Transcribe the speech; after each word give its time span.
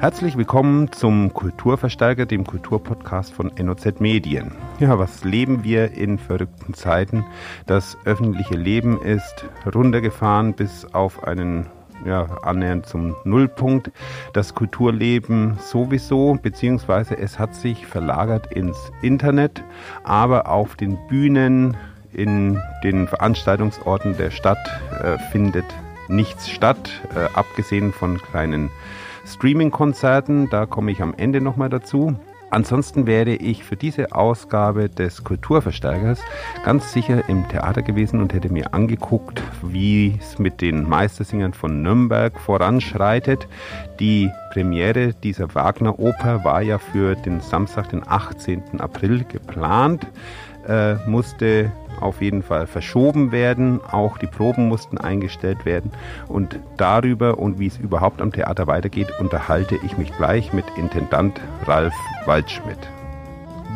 Herzlich 0.00 0.38
willkommen 0.38 0.90
zum 0.92 1.34
Kulturverstärker, 1.34 2.24
dem 2.24 2.46
Kulturpodcast 2.46 3.34
von 3.34 3.52
NOZ 3.54 4.00
Medien. 4.00 4.52
Ja, 4.78 4.98
was 4.98 5.24
leben 5.24 5.62
wir 5.62 5.92
in 5.92 6.16
verrückten 6.16 6.72
Zeiten? 6.72 7.26
Das 7.66 7.98
öffentliche 8.06 8.54
Leben 8.54 8.98
ist 9.02 9.44
runtergefahren 9.74 10.54
bis 10.54 10.86
auf 10.94 11.24
einen 11.24 11.66
ja, 12.06 12.22
annähernd 12.40 12.86
zum 12.86 13.14
Nullpunkt. 13.24 13.92
Das 14.32 14.54
Kulturleben 14.54 15.58
sowieso, 15.58 16.38
beziehungsweise 16.40 17.18
es 17.18 17.38
hat 17.38 17.54
sich 17.54 17.86
verlagert 17.86 18.50
ins 18.54 18.78
Internet, 19.02 19.62
aber 20.02 20.48
auf 20.48 20.76
den 20.76 20.96
Bühnen, 21.08 21.76
in 22.14 22.58
den 22.82 23.06
Veranstaltungsorten 23.06 24.16
der 24.16 24.30
Stadt 24.30 24.66
äh, 25.02 25.18
findet 25.30 25.66
nichts 26.08 26.48
statt, 26.48 26.90
äh, 27.14 27.28
abgesehen 27.36 27.92
von 27.92 28.16
kleinen 28.16 28.70
Streaming-Konzerten. 29.26 30.48
Da 30.50 30.66
komme 30.66 30.90
ich 30.90 31.02
am 31.02 31.14
Ende 31.16 31.40
nochmal 31.40 31.68
dazu. 31.68 32.16
Ansonsten 32.50 33.06
wäre 33.06 33.30
ich 33.30 33.62
für 33.62 33.76
diese 33.76 34.12
Ausgabe 34.12 34.88
des 34.88 35.22
Kulturverstärkers 35.22 36.20
ganz 36.64 36.92
sicher 36.92 37.28
im 37.28 37.48
Theater 37.48 37.82
gewesen 37.82 38.20
und 38.20 38.34
hätte 38.34 38.52
mir 38.52 38.74
angeguckt, 38.74 39.40
wie 39.62 40.16
es 40.18 40.40
mit 40.40 40.60
den 40.60 40.88
Meistersingern 40.88 41.54
von 41.54 41.82
Nürnberg 41.82 42.36
voranschreitet. 42.40 43.46
Die 44.00 44.28
Premiere 44.52 45.14
dieser 45.14 45.54
Wagner-Oper 45.54 46.44
war 46.44 46.60
ja 46.60 46.78
für 46.78 47.14
den 47.14 47.40
Samstag, 47.40 47.90
den 47.90 48.02
18. 48.06 48.80
April 48.80 49.24
geplant, 49.24 50.08
äh, 50.66 50.96
musste 51.08 51.70
auf 52.00 52.20
jeden 52.22 52.42
Fall 52.42 52.66
verschoben 52.66 53.32
werden. 53.32 53.80
Auch 53.90 54.18
die 54.18 54.26
Proben 54.26 54.68
mussten 54.68 54.98
eingestellt 54.98 55.64
werden. 55.64 55.92
Und 56.28 56.58
darüber 56.76 57.38
und 57.38 57.58
wie 57.58 57.66
es 57.66 57.78
überhaupt 57.78 58.20
am 58.20 58.32
Theater 58.32 58.66
weitergeht, 58.66 59.08
unterhalte 59.18 59.76
ich 59.84 59.96
mich 59.98 60.12
gleich 60.16 60.52
mit 60.52 60.64
Intendant 60.76 61.40
Ralf 61.66 61.94
Waldschmidt. 62.26 62.90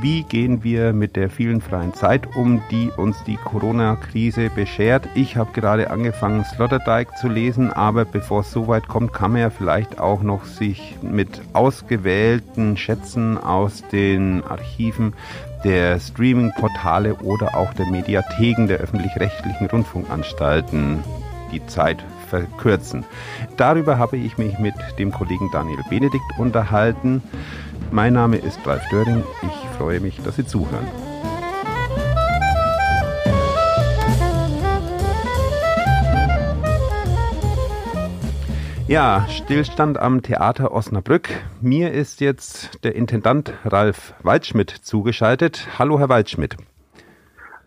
Wie 0.05 0.23
gehen 0.23 0.63
wir 0.63 0.93
mit 0.93 1.17
der 1.17 1.31
vielen 1.31 1.63
freien 1.63 1.95
Zeit 1.95 2.37
um, 2.37 2.61
die 2.71 2.91
uns 2.95 3.25
die 3.25 3.37
Corona-Krise 3.37 4.51
beschert? 4.51 5.09
Ich 5.15 5.39
habe 5.39 5.53
gerade 5.53 5.91
angefangen, 5.91 6.45
Sloterdijk 6.45 7.17
zu 7.17 7.29
lesen, 7.29 7.73
aber 7.73 8.05
bevor 8.05 8.41
es 8.41 8.51
soweit 8.51 8.87
kommt, 8.87 9.15
kann 9.15 9.33
man 9.33 9.41
ja 9.41 9.49
vielleicht 9.51 9.99
auch 9.99 10.23
noch 10.23 10.45
sich 10.45 10.97
mit 11.01 11.41
ausgewählten 11.55 12.77
Schätzen 12.77 13.39
aus 13.39 13.83
den 13.93 14.45
Archiven 14.45 15.15
der 15.65 15.99
Streaming-Portale 15.99 17.15
oder 17.17 17.57
auch 17.57 17.73
der 17.75 17.87
Mediatheken 17.87 18.67
der 18.67 18.79
öffentlich-rechtlichen 18.79 19.67
Rundfunkanstalten 19.67 21.03
die 21.53 21.65
Zeit 21.67 22.05
verkürzen. 22.29 23.05
Darüber 23.57 23.99
habe 23.99 24.17
ich 24.17 24.39
mich 24.39 24.59
mit 24.59 24.75
dem 24.99 25.11
Kollegen 25.11 25.51
Daniel 25.53 25.81
Benedikt 25.89 26.39
unterhalten. 26.39 27.23
Mein 27.91 28.13
Name 28.13 28.37
ist 28.37 28.59
Ralf 28.67 28.83
Döring. 28.91 29.23
Ich 29.43 29.79
freue 29.79 30.01
mich, 30.01 30.21
dass 30.23 30.37
Sie 30.37 30.47
zuhören. 30.47 30.87
Ja, 38.87 39.27
Stillstand 39.31 39.99
am 39.99 40.21
Theater 40.21 40.73
Osnabrück. 40.73 41.31
Mir 41.63 41.93
ist 41.93 42.21
jetzt 42.21 42.85
der 42.85 42.95
Intendant 42.95 43.55
Ralf 43.65 44.13
Waldschmidt 44.23 44.69
zugeschaltet. 44.71 45.67
Hallo, 45.79 45.99
Herr 45.99 46.11
Waldschmidt. 46.11 46.59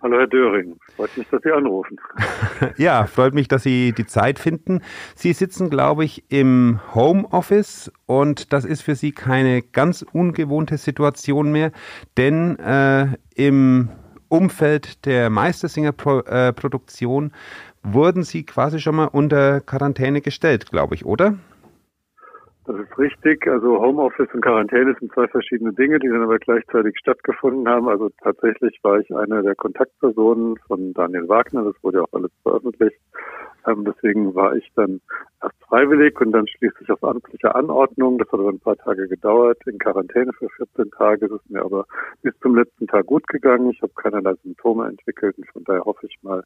Hallo, 0.04 0.20
Herr 0.20 0.28
Döring. 0.28 0.78
Freut 0.96 1.18
mich, 1.18 1.28
dass 1.30 1.42
Sie 1.42 1.52
anrufen. 1.52 1.98
ja, 2.78 3.08
freut 3.08 3.34
mich, 3.34 3.48
dass 3.48 3.64
Sie 3.64 3.94
die 3.94 4.06
Zeit 4.06 4.38
finden. 4.38 4.82
Sie 5.16 5.34
sitzen, 5.34 5.72
glaube 5.72 6.06
ich, 6.06 6.24
im 6.30 6.80
Homeoffice 6.94 7.92
und 8.06 8.54
das 8.54 8.64
ist 8.64 8.84
für 8.84 8.94
Sie 8.94 9.12
keine 9.12 9.64
ganz 9.64 10.04
ungewohnte 10.04 10.78
Situation 10.78 11.52
mehr, 11.52 11.72
denn 12.16 12.60
äh, 12.60 13.08
im 13.34 13.90
Umfeld 14.30 15.04
der 15.06 15.32
Meistersinger-Produktion 15.32 17.32
wurden 17.94 18.24
Sie 18.24 18.46
quasi 18.46 18.80
schon 18.80 18.96
mal 18.96 19.06
unter 19.06 19.62
Quarantäne 19.62 20.22
gestellt, 20.22 20.70
glaube 20.70 20.96
ich, 20.96 21.06
oder? 21.06 21.36
Das 22.66 22.76
ist 22.76 23.00
richtig. 23.00 23.48
Also 23.48 23.80
Homeoffice 23.80 24.28
und 24.34 24.42
Quarantäne 24.42 24.94
sind 25.00 25.14
zwei 25.14 25.26
verschiedene 25.28 25.72
Dinge, 25.72 26.00
die 26.00 26.10
dann 26.10 26.24
aber 26.24 26.38
gleichzeitig 26.38 26.98
stattgefunden 27.00 27.68
haben. 27.68 27.88
Also 27.88 28.10
tatsächlich 28.22 28.78
war 28.84 29.00
ich 29.00 29.10
eine 29.16 29.42
der 29.42 29.56
Kontaktpersonen 29.56 30.58
von 30.68 30.94
Daniel 30.94 31.30
Wagner. 31.30 31.64
Das 31.64 31.82
wurde 31.82 32.00
ja 32.00 32.04
auch 32.04 32.12
alles 32.12 32.32
veröffentlicht. 32.44 32.98
Ähm, 33.68 33.84
deswegen 33.84 34.34
war 34.34 34.56
ich 34.56 34.72
dann 34.76 35.02
erst 35.44 35.56
freiwillig 35.68 36.20
und 36.22 36.32
dann 36.32 36.48
schließlich 36.48 36.90
auf 36.90 37.04
amtliche 37.04 37.54
Anordnung. 37.54 38.18
Das 38.18 38.28
hat 38.32 38.40
aber 38.40 38.50
ein 38.50 38.60
paar 38.60 38.78
Tage 38.78 39.08
gedauert, 39.08 39.60
in 39.66 39.78
Quarantäne 39.78 40.32
für 40.34 40.50
14 40.50 40.90
Tage. 40.92 41.28
Das 41.28 41.42
ist 41.42 41.50
mir 41.50 41.64
aber 41.64 41.86
bis 42.22 42.34
zum 42.40 42.56
letzten 42.56 42.88
Tag 42.88 43.06
gut 43.06 43.28
gegangen. 43.28 43.70
Ich 43.72 43.82
habe 43.82 43.92
keinerlei 43.96 44.34
Symptome 44.44 44.88
entwickelt 44.88 45.38
und 45.38 45.48
von 45.50 45.64
daher 45.66 45.84
hoffe 45.84 46.08
ich 46.08 46.18
mal, 46.22 46.44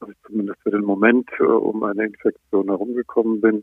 dass 0.00 0.10
ich 0.10 0.16
zumindest 0.26 0.60
für 0.62 0.70
den 0.70 0.84
Moment 0.84 1.30
äh, 1.38 1.44
um 1.44 1.82
eine 1.84 2.06
Infektion 2.06 2.66
herumgekommen 2.66 3.40
bin. 3.40 3.62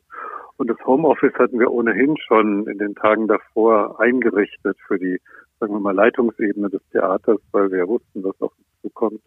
Und 0.57 0.69
das 0.69 0.77
Homeoffice 0.85 1.33
hatten 1.33 1.59
wir 1.59 1.71
ohnehin 1.71 2.15
schon 2.17 2.67
in 2.67 2.77
den 2.77 2.95
Tagen 2.95 3.27
davor 3.27 3.99
eingerichtet 3.99 4.77
für 4.87 4.97
die, 4.97 5.19
sagen 5.59 5.73
wir 5.73 5.79
mal, 5.79 5.95
Leitungsebene 5.95 6.69
des 6.69 6.81
Theaters, 6.91 7.39
weil 7.51 7.71
wir 7.71 7.87
wussten, 7.87 8.23
was 8.23 8.39
auf 8.39 8.53
uns 8.57 8.81
zukommt. 8.81 9.21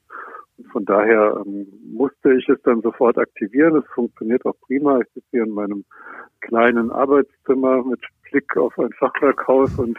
Von 0.72 0.84
daher 0.84 1.43
ähm, 1.44 1.67
musste 1.93 2.33
ich 2.34 2.49
es 2.49 2.61
dann 2.62 2.81
sofort 2.83 3.19
aktivieren. 3.19 3.77
Es 3.77 3.84
funktioniert 3.94 4.44
auch 4.47 4.59
prima. 4.67 5.00
Ich 5.00 5.09
sitze 5.12 5.27
hier 5.31 5.44
in 5.44 5.50
meinem 5.50 5.84
kleinen 6.41 6.91
Arbeitszimmer 6.91 7.84
mit 7.84 8.00
Blick 8.31 8.56
auf 8.56 8.78
ein 8.78 8.93
Fachwerkhaus 8.93 9.78
und 9.78 9.99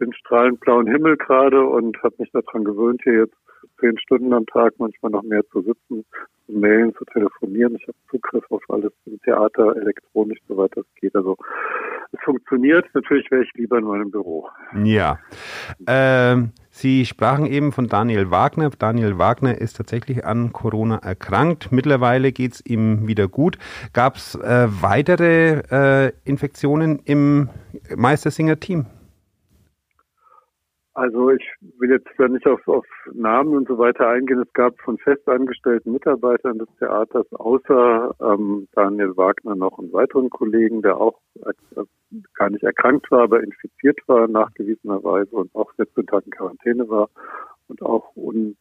den 0.00 0.12
strahlend 0.14 0.60
blauen 0.60 0.86
Himmel 0.86 1.16
gerade 1.16 1.64
und 1.64 2.00
habe 2.02 2.14
mich 2.18 2.30
daran 2.32 2.64
gewöhnt, 2.64 3.00
hier 3.02 3.20
jetzt 3.20 3.36
zehn 3.80 3.98
Stunden 3.98 4.32
am 4.32 4.46
Tag, 4.46 4.74
manchmal 4.78 5.12
noch 5.12 5.22
mehr 5.22 5.44
zu 5.50 5.62
sitzen, 5.62 6.04
zu 6.46 6.52
mailen, 6.52 6.94
zu 6.94 7.04
telefonieren. 7.06 7.76
Ich 7.76 7.86
habe 7.86 7.96
Zugriff 8.10 8.44
auf 8.50 8.62
alles 8.68 8.92
im 9.06 9.20
Theater, 9.22 9.76
elektronisch, 9.76 10.38
soweit 10.48 10.76
das 10.76 10.84
geht. 11.00 11.14
Also 11.14 11.36
es 12.12 12.20
funktioniert. 12.24 12.86
Natürlich 12.94 13.30
wäre 13.30 13.42
ich 13.42 13.52
lieber 13.54 13.78
in 13.78 13.84
meinem 13.84 14.10
Büro. 14.10 14.48
Ja. 14.82 15.18
Ähm, 15.86 16.52
Sie 16.80 17.04
sprachen 17.06 17.44
eben 17.46 17.72
von 17.72 17.88
Daniel 17.88 18.30
Wagner. 18.30 18.70
Daniel 18.70 19.18
Wagner 19.18 19.60
ist 19.60 19.76
tatsächlich 19.76 20.24
an 20.24 20.52
Corona 20.52 20.98
erkrankt. 20.98 21.72
Mittlerweile 21.72 22.30
geht 22.30 22.52
es 22.52 22.64
ihm 22.64 23.08
wieder 23.08 23.26
gut. 23.26 23.58
Gab 23.92 24.14
es 24.14 24.36
äh, 24.36 24.68
weitere 24.80 25.62
äh, 25.72 26.12
Infektionen 26.24 27.00
im 27.04 27.48
Meistersinger-Team? 27.96 28.86
Also 30.98 31.30
ich 31.30 31.48
will 31.78 31.90
jetzt 31.90 32.08
da 32.18 32.26
nicht 32.26 32.44
auf, 32.48 32.66
auf 32.66 32.84
Namen 33.12 33.56
und 33.56 33.68
so 33.68 33.78
weiter 33.78 34.08
eingehen. 34.08 34.40
Es 34.40 34.52
gab 34.52 34.76
von 34.80 34.98
festangestellten 34.98 35.92
Mitarbeitern 35.92 36.58
des 36.58 36.66
Theaters 36.80 37.24
außer 37.34 38.16
ähm, 38.20 38.66
Daniel 38.72 39.16
Wagner 39.16 39.54
noch 39.54 39.78
einen 39.78 39.92
weiteren 39.92 40.28
Kollegen, 40.28 40.82
der 40.82 40.96
auch 40.96 41.20
äh, 41.46 41.84
gar 42.34 42.50
nicht 42.50 42.64
erkrankt 42.64 43.08
war, 43.12 43.22
aber 43.22 43.44
infiziert 43.44 44.00
war 44.08 44.26
nachgewiesenerweise 44.26 45.36
und 45.36 45.54
auch 45.54 45.72
14 45.76 46.04
Tage 46.08 46.24
in 46.24 46.32
Quarantäne 46.32 46.88
war 46.88 47.08
und 47.68 47.80
auch 47.80 48.10
un, 48.16 48.56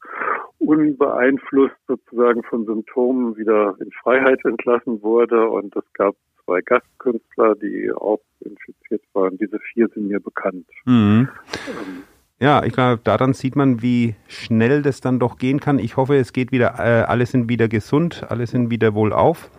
unbeeinflusst 0.60 1.76
sozusagen 1.88 2.44
von 2.44 2.68
Symptomen 2.68 3.36
wieder 3.36 3.76
in 3.80 3.90
Freiheit 4.04 4.46
entlassen 4.46 5.02
wurde. 5.02 5.50
Und 5.50 5.76
es 5.76 5.94
gab 5.94 6.16
zwei 6.46 6.62
Gastkünstler, 6.62 7.56
die 7.56 7.92
auch 7.92 8.22
infiziert 8.42 9.02
waren. 9.14 9.40
Diese 9.40 9.58
vier 9.74 9.88
sind 9.88 10.10
mir 10.10 10.20
bekannt. 10.20 10.68
Mhm. 10.86 11.30
Ähm, 11.68 12.04
ja, 12.40 12.64
ich 12.64 12.74
glaube, 12.74 13.02
daran 13.04 13.34
sieht 13.34 13.56
man, 13.56 13.82
wie 13.82 14.16
schnell 14.28 14.82
das 14.82 15.02
dann 15.02 15.20
doch 15.20 15.38
gehen 15.38 15.60
kann. 15.60 15.80
Ich 15.80 15.98
hoffe, 15.98 16.16
es 16.16 16.34
geht 16.34 16.52
wieder, 16.52 16.76
äh, 16.78 17.04
alle 17.08 17.26
sind 17.26 17.50
wieder 17.50 17.68
gesund, 17.68 18.26
alle 18.30 18.46
sind 18.46 18.70
wieder 18.70 18.94
wohlauf. 18.94 19.50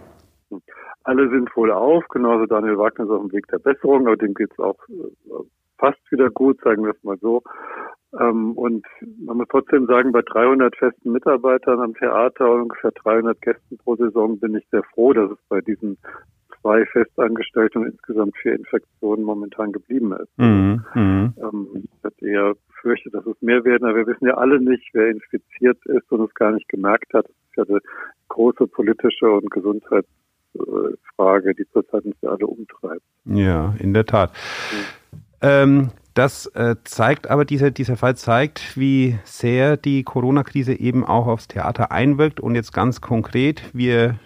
Alle 1.04 1.28
sind 1.30 1.54
wohlauf, 1.56 2.06
genauso 2.08 2.46
Daniel 2.46 2.78
Wagner 2.78 3.06
ist 3.06 3.10
auf 3.10 3.22
dem 3.22 3.32
Weg 3.32 3.46
der 3.48 3.58
Besserung, 3.58 4.06
aber 4.06 4.16
dem 4.16 4.34
geht 4.34 4.52
es 4.52 4.58
auch 4.58 4.76
äh, 4.88 5.32
fast 5.78 5.98
wieder 6.10 6.30
gut, 6.30 6.60
sagen 6.62 6.84
wir 6.84 6.92
es 6.92 7.02
mal 7.02 7.18
so. 7.18 7.42
Ähm, 8.18 8.52
und 8.52 8.86
man 9.24 9.38
muss 9.38 9.48
trotzdem 9.50 9.86
sagen, 9.86 10.12
bei 10.12 10.22
300 10.22 10.76
festen 10.76 11.12
Mitarbeitern 11.12 11.80
am 11.80 11.94
Theater 11.94 12.50
und 12.50 12.62
ungefähr 12.62 12.90
300 12.92 13.40
Gästen 13.40 13.78
pro 13.78 13.96
Saison 13.96 14.38
bin 14.38 14.54
ich 14.54 14.66
sehr 14.70 14.82
froh, 14.94 15.12
dass 15.12 15.30
es 15.30 15.38
bei 15.48 15.60
diesen 15.60 15.98
zwei 16.60 16.84
Festangestellten 16.86 17.82
und 17.82 17.92
insgesamt 17.92 18.36
vier 18.38 18.54
Infektionen 18.54 19.24
momentan 19.24 19.72
geblieben 19.72 20.12
ist. 20.12 20.38
Mhm, 20.38 20.84
mhm. 20.94 21.34
ähm, 21.42 21.84
ich 21.84 22.04
hätte 22.04 22.26
eher 22.26 22.54
befürchtet, 22.68 23.14
dass 23.14 23.26
es 23.26 23.36
mehr 23.40 23.64
werden, 23.64 23.88
aber 23.88 23.98
wir 23.98 24.06
wissen 24.06 24.26
ja 24.26 24.34
alle 24.34 24.60
nicht, 24.60 24.88
wer 24.92 25.10
infiziert 25.10 25.78
ist 25.86 26.10
und 26.10 26.28
es 26.28 26.34
gar 26.34 26.52
nicht 26.52 26.68
gemerkt 26.68 27.12
hat. 27.14 27.26
Das 27.26 27.34
ist 27.34 27.56
ja 27.56 27.74
eine 27.74 27.80
große 28.28 28.66
politische 28.66 29.30
und 29.30 29.50
Gesundheitsfrage, 29.50 31.54
die 31.54 31.66
zurzeit 31.72 32.04
uns 32.04 32.16
ja 32.22 32.30
alle 32.30 32.46
umtreibt. 32.46 33.02
Ja, 33.24 33.74
in 33.78 33.94
der 33.94 34.06
Tat. 34.06 34.32
Mhm. 34.72 35.18
Ähm, 35.40 35.90
das 36.14 36.46
äh, 36.46 36.74
zeigt 36.82 37.30
aber, 37.30 37.44
dieser, 37.44 37.70
dieser 37.70 37.96
Fall 37.96 38.16
zeigt, 38.16 38.76
wie 38.76 39.18
sehr 39.22 39.76
die 39.76 40.02
Corona-Krise 40.02 40.74
eben 40.74 41.04
auch 41.04 41.28
aufs 41.28 41.46
Theater 41.46 41.92
einwirkt. 41.92 42.40
Und 42.40 42.56
jetzt 42.56 42.72
ganz 42.72 43.00
konkret, 43.00 43.62
wir 43.72 44.18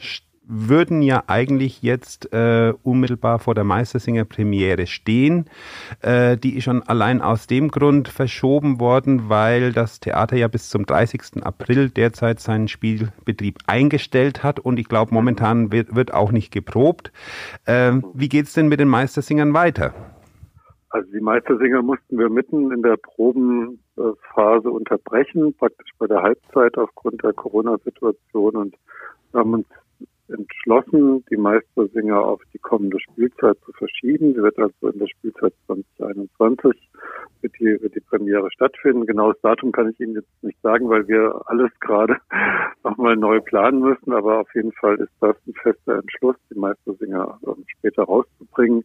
würden 0.52 1.00
ja 1.00 1.24
eigentlich 1.28 1.82
jetzt 1.82 2.32
äh, 2.32 2.74
unmittelbar 2.82 3.38
vor 3.38 3.54
der 3.54 3.64
Meistersinger 3.64 4.24
Premiere 4.24 4.86
stehen. 4.86 5.46
Äh, 6.02 6.36
die 6.36 6.56
ist 6.56 6.64
schon 6.64 6.82
allein 6.82 7.22
aus 7.22 7.46
dem 7.46 7.70
Grund 7.70 8.08
verschoben 8.08 8.78
worden, 8.78 9.28
weil 9.28 9.72
das 9.72 9.98
Theater 9.98 10.36
ja 10.36 10.48
bis 10.48 10.68
zum 10.68 10.84
30. 10.84 11.42
April 11.42 11.88
derzeit 11.88 12.38
seinen 12.40 12.68
Spielbetrieb 12.68 13.58
eingestellt 13.66 14.42
hat 14.42 14.60
und 14.60 14.78
ich 14.78 14.88
glaube 14.88 15.14
momentan 15.14 15.72
wird, 15.72 15.94
wird 15.94 16.12
auch 16.12 16.32
nicht 16.32 16.52
geprobt. 16.52 17.12
Äh, 17.64 17.94
wie 18.12 18.28
geht's 18.28 18.52
denn 18.52 18.68
mit 18.68 18.78
den 18.78 18.88
Meistersingern 18.88 19.54
weiter? 19.54 19.94
Also 20.90 21.10
die 21.10 21.20
Meistersinger 21.20 21.80
mussten 21.80 22.18
wir 22.18 22.28
mitten 22.28 22.70
in 22.70 22.82
der 22.82 22.98
Probenphase 22.98 24.70
unterbrechen, 24.70 25.54
praktisch 25.54 25.88
bei 25.98 26.06
der 26.06 26.22
Halbzeit 26.22 26.76
aufgrund 26.76 27.22
der 27.22 27.32
Corona-Situation 27.32 28.56
und 28.56 28.74
haben 29.32 29.54
uns 29.54 29.66
entschlossen, 30.32 31.24
die 31.30 31.36
Meistersinger 31.36 32.20
auf 32.20 32.40
die 32.52 32.58
kommende 32.58 32.98
Spielzeit 33.00 33.56
zu 33.64 33.72
verschieben. 33.72 34.34
Sie 34.34 34.42
wird 34.42 34.58
also 34.58 34.88
in 34.88 34.98
der 34.98 35.06
Spielzeit 35.06 35.52
2021 35.66 36.90
wird 37.42 37.54
die, 37.58 37.82
wird 37.82 37.94
die 37.94 38.00
Premiere 38.00 38.50
stattfinden. 38.50 39.06
Genaues 39.06 39.36
Datum 39.42 39.72
kann 39.72 39.90
ich 39.90 40.00
Ihnen 40.00 40.14
jetzt 40.14 40.42
nicht 40.42 40.60
sagen, 40.62 40.88
weil 40.88 41.06
wir 41.08 41.40
alles 41.46 41.70
gerade 41.80 42.16
nochmal 42.84 43.16
neu 43.16 43.40
planen 43.40 43.80
müssen. 43.80 44.12
Aber 44.12 44.40
auf 44.40 44.54
jeden 44.54 44.72
Fall 44.72 44.96
ist 44.96 45.12
das 45.20 45.36
ein 45.46 45.54
fester 45.54 45.98
Entschluss, 45.98 46.36
die 46.50 46.58
Meistersinger 46.58 47.38
ähm, 47.46 47.64
später 47.78 48.04
rauszubringen. 48.04 48.84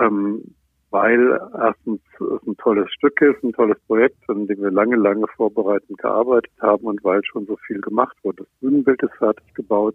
Ähm, 0.00 0.54
weil 0.90 1.40
erstens 1.54 2.00
es 2.18 2.46
ein 2.46 2.56
tolles 2.56 2.90
Stück 2.92 3.20
ist, 3.22 3.42
ein 3.44 3.52
tolles 3.52 3.78
Projekt, 3.86 4.18
an 4.28 4.46
dem 4.46 4.60
wir 4.60 4.70
lange, 4.70 4.96
lange 4.96 5.26
vorbereitend 5.36 5.98
gearbeitet 5.98 6.52
haben 6.60 6.84
und 6.84 7.02
weil 7.04 7.20
schon 7.24 7.46
so 7.46 7.56
viel 7.66 7.80
gemacht 7.80 8.16
wurde. 8.22 8.38
Das 8.38 8.60
Bühnenbild 8.60 9.02
ist 9.02 9.14
fertig 9.14 9.54
gebaut, 9.54 9.94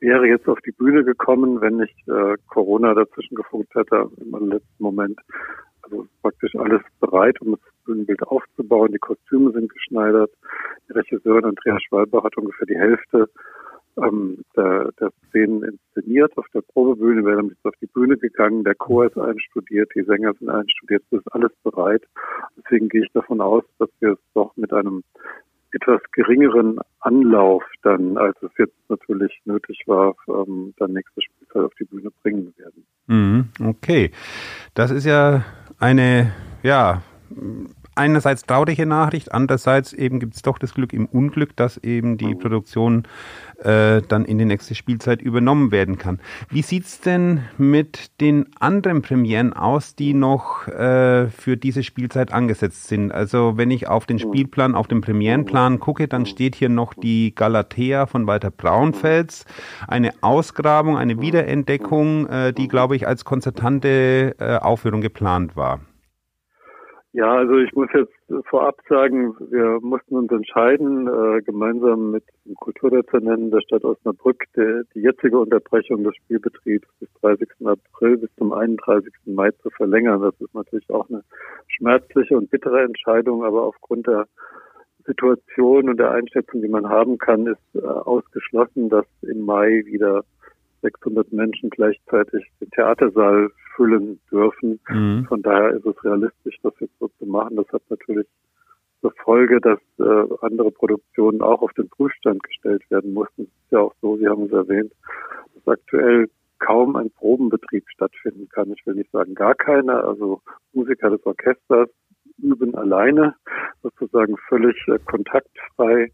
wäre 0.00 0.26
jetzt 0.26 0.48
auf 0.48 0.60
die 0.60 0.72
Bühne 0.72 1.04
gekommen, 1.04 1.60
wenn 1.60 1.76
nicht 1.76 1.96
äh, 2.08 2.36
Corona 2.48 2.94
dazwischen 2.94 3.34
gefunkt 3.34 3.74
hätte 3.74 4.08
im 4.18 4.48
letzten 4.48 4.82
Moment. 4.82 5.18
Also 5.82 6.06
praktisch 6.22 6.54
alles 6.56 6.80
bereit, 7.00 7.40
um 7.40 7.52
das 7.52 7.60
Bühnenbild 7.84 8.22
aufzubauen. 8.22 8.92
Die 8.92 8.98
Kostüme 8.98 9.52
sind 9.52 9.72
geschneidert. 9.72 10.30
Die 10.88 10.92
Regisseurin 10.92 11.44
Andrea 11.44 11.78
Schwalber 11.80 12.22
hat 12.22 12.36
ungefähr 12.36 12.66
die 12.66 12.78
Hälfte 12.78 13.28
ähm, 13.96 14.44
der, 14.56 14.90
der 14.98 15.10
Szenen 15.28 15.62
inszeniert. 15.62 16.36
Auf 16.36 16.46
der 16.54 16.62
Probebühne 16.62 17.24
wäre 17.24 17.36
damit 17.36 17.56
auf 17.64 17.74
die 17.80 17.86
Bühne 17.86 18.16
gegangen. 18.16 18.64
Der 18.64 18.74
Chor 18.74 19.06
ist 19.06 19.18
einstudiert, 19.18 19.90
die 19.94 20.02
Sänger 20.02 20.32
sind 20.34 20.48
einstudiert. 20.48 21.02
Es 21.10 21.20
ist 21.20 21.32
alles 21.32 21.52
bereit. 21.62 22.02
Deswegen 22.56 22.88
gehe 22.88 23.02
ich 23.02 23.12
davon 23.12 23.40
aus, 23.40 23.64
dass 23.78 23.90
wir 24.00 24.12
es 24.12 24.18
doch 24.34 24.56
mit 24.56 24.72
einem 24.72 25.02
etwas 25.74 26.00
geringeren 26.12 26.78
Anlauf 27.00 27.62
dann, 27.82 28.16
als 28.16 28.36
es 28.42 28.50
jetzt 28.58 28.76
natürlich 28.88 29.32
nötig 29.44 29.82
war, 29.86 30.14
ähm, 30.28 30.74
dann 30.78 30.92
nächste 30.92 31.20
Spielzeit 31.22 31.62
auf 31.62 31.74
die 31.78 31.84
Bühne 31.84 32.10
bringen 32.22 32.54
werden. 32.56 32.86
Mhm, 33.06 33.68
okay. 33.68 34.10
Das 34.74 34.90
ist 34.90 35.04
ja 35.04 35.44
eine, 35.78 36.32
ja, 36.62 37.02
einerseits 37.94 38.42
traurige 38.42 38.86
Nachricht, 38.86 39.32
andererseits 39.32 39.92
eben 39.92 40.20
gibt 40.20 40.34
es 40.34 40.42
doch 40.42 40.58
das 40.58 40.74
Glück 40.74 40.92
im 40.92 41.06
Unglück, 41.06 41.56
dass 41.56 41.76
eben 41.78 42.16
die 42.16 42.34
mhm. 42.34 42.38
Produktion 42.38 43.08
äh, 43.64 44.02
dann 44.06 44.24
in 44.24 44.38
die 44.38 44.44
nächste 44.44 44.74
Spielzeit 44.74 45.22
übernommen 45.22 45.72
werden 45.72 45.98
kann. 45.98 46.20
Wie 46.50 46.62
sieht's 46.62 47.00
denn 47.00 47.44
mit 47.58 48.20
den 48.20 48.46
anderen 48.60 49.02
Premieren 49.02 49.52
aus, 49.52 49.94
die 49.94 50.14
noch 50.14 50.68
äh, 50.68 51.28
für 51.28 51.56
diese 51.56 51.82
Spielzeit 51.82 52.32
angesetzt 52.32 52.88
sind? 52.88 53.12
Also 53.12 53.56
wenn 53.56 53.70
ich 53.70 53.88
auf 53.88 54.06
den 54.06 54.16
mhm. 54.16 54.20
Spielplan, 54.20 54.74
auf 54.74 54.88
den 54.88 55.00
Premierenplan 55.00 55.80
gucke, 55.80 56.08
dann 56.08 56.26
steht 56.26 56.54
hier 56.54 56.68
noch 56.68 56.94
die 56.94 57.34
Galatea 57.34 58.06
von 58.06 58.26
Walter 58.26 58.50
Braunfels, 58.50 59.44
eine 59.88 60.12
Ausgrabung, 60.20 60.96
eine 60.96 61.20
Wiederentdeckung, 61.20 62.26
äh, 62.26 62.52
die, 62.52 62.68
glaube 62.68 62.96
ich, 62.96 63.06
als 63.06 63.24
konzertante 63.24 64.34
äh, 64.38 64.56
Aufführung 64.56 65.00
geplant 65.00 65.56
war. 65.56 65.80
Ja, 67.16 67.32
also 67.32 67.58
ich 67.58 67.72
muss 67.74 67.88
jetzt 67.94 68.12
vorab 68.50 68.80
sagen, 68.88 69.36
wir 69.38 69.78
mussten 69.80 70.16
uns 70.16 70.32
entscheiden, 70.32 71.06
äh, 71.06 71.42
gemeinsam 71.42 72.10
mit 72.10 72.24
dem 72.44 72.56
Kulturdezernenten 72.56 73.52
der 73.52 73.60
Stadt 73.60 73.84
Osnabrück, 73.84 74.42
der, 74.56 74.82
die 74.92 75.02
jetzige 75.02 75.38
Unterbrechung 75.38 76.02
des 76.02 76.16
Spielbetriebs 76.16 76.88
bis 76.98 77.08
30. 77.20 77.48
April 77.66 78.16
bis 78.16 78.34
zum 78.36 78.52
31. 78.52 79.12
Mai 79.26 79.52
zu 79.62 79.70
verlängern. 79.70 80.22
Das 80.22 80.34
ist 80.40 80.52
natürlich 80.54 80.90
auch 80.90 81.08
eine 81.08 81.22
schmerzliche 81.68 82.36
und 82.36 82.50
bittere 82.50 82.82
Entscheidung, 82.82 83.44
aber 83.44 83.62
aufgrund 83.62 84.08
der 84.08 84.26
Situation 85.06 85.90
und 85.90 85.98
der 85.98 86.10
Einschätzung, 86.10 86.62
die 86.62 86.68
man 86.68 86.88
haben 86.88 87.18
kann, 87.18 87.46
ist 87.46 87.76
äh, 87.76 87.86
ausgeschlossen, 87.86 88.88
dass 88.88 89.06
im 89.22 89.42
Mai 89.44 89.84
wieder 89.86 90.24
600 90.82 91.32
Menschen 91.32 91.70
gleichzeitig 91.70 92.44
den 92.60 92.70
Theatersaal 92.70 93.52
füllen 93.76 94.20
dürfen. 94.30 94.80
Mhm. 94.88 95.26
Von 95.28 95.42
daher 95.42 95.70
ist 95.70 95.86
es 95.86 96.04
realistisch, 96.04 96.56
das 96.62 96.72
jetzt 96.80 96.98
so 96.98 97.08
zu 97.18 97.26
machen. 97.26 97.56
Das 97.56 97.68
hat 97.72 97.82
natürlich 97.88 98.26
zur 99.00 99.12
Folge, 99.22 99.60
dass 99.60 99.78
äh, 99.98 100.34
andere 100.40 100.70
Produktionen 100.70 101.42
auch 101.42 101.62
auf 101.62 101.72
den 101.74 101.88
Prüfstand 101.88 102.42
gestellt 102.42 102.82
werden 102.90 103.12
mussten. 103.12 103.42
Es 103.42 103.48
ist 103.48 103.72
ja 103.72 103.80
auch 103.80 103.94
so, 104.00 104.16
Sie 104.16 104.26
haben 104.28 104.44
es 104.44 104.52
erwähnt, 104.52 104.92
dass 105.54 105.78
aktuell 105.78 106.28
kaum 106.58 106.96
ein 106.96 107.10
Probenbetrieb 107.10 107.84
stattfinden 107.90 108.48
kann. 108.48 108.72
Ich 108.72 108.86
will 108.86 108.94
nicht 108.94 109.10
sagen 109.10 109.34
gar 109.34 109.54
keiner. 109.54 110.04
Also 110.04 110.40
Musiker 110.72 111.10
des 111.10 111.24
Orchesters 111.26 111.90
üben 112.38 112.74
alleine, 112.74 113.34
sozusagen 113.82 114.36
völlig 114.48 114.76
äh, 114.88 114.98
kontaktfrei 115.04 116.10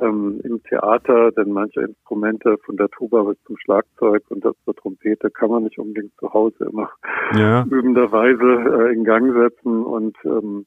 ähm, 0.00 0.40
im 0.44 0.62
Theater, 0.64 1.32
denn 1.32 1.50
manche 1.50 1.80
Instrumente 1.80 2.58
von 2.64 2.76
der 2.76 2.88
Tuba 2.88 3.22
bis 3.22 3.36
zum 3.44 3.56
Schlagzeug 3.58 4.22
und 4.30 4.44
das 4.44 4.54
zur 4.64 4.74
Trompete 4.74 5.30
kann 5.30 5.50
man 5.50 5.64
nicht 5.64 5.78
unbedingt 5.78 6.12
zu 6.18 6.32
Hause 6.32 6.70
immer 6.70 6.90
ja. 7.34 7.64
übenderweise 7.70 8.88
äh, 8.88 8.94
in 8.94 9.04
Gang 9.04 9.32
setzen 9.32 9.84
und 9.84 10.16
ähm, 10.24 10.66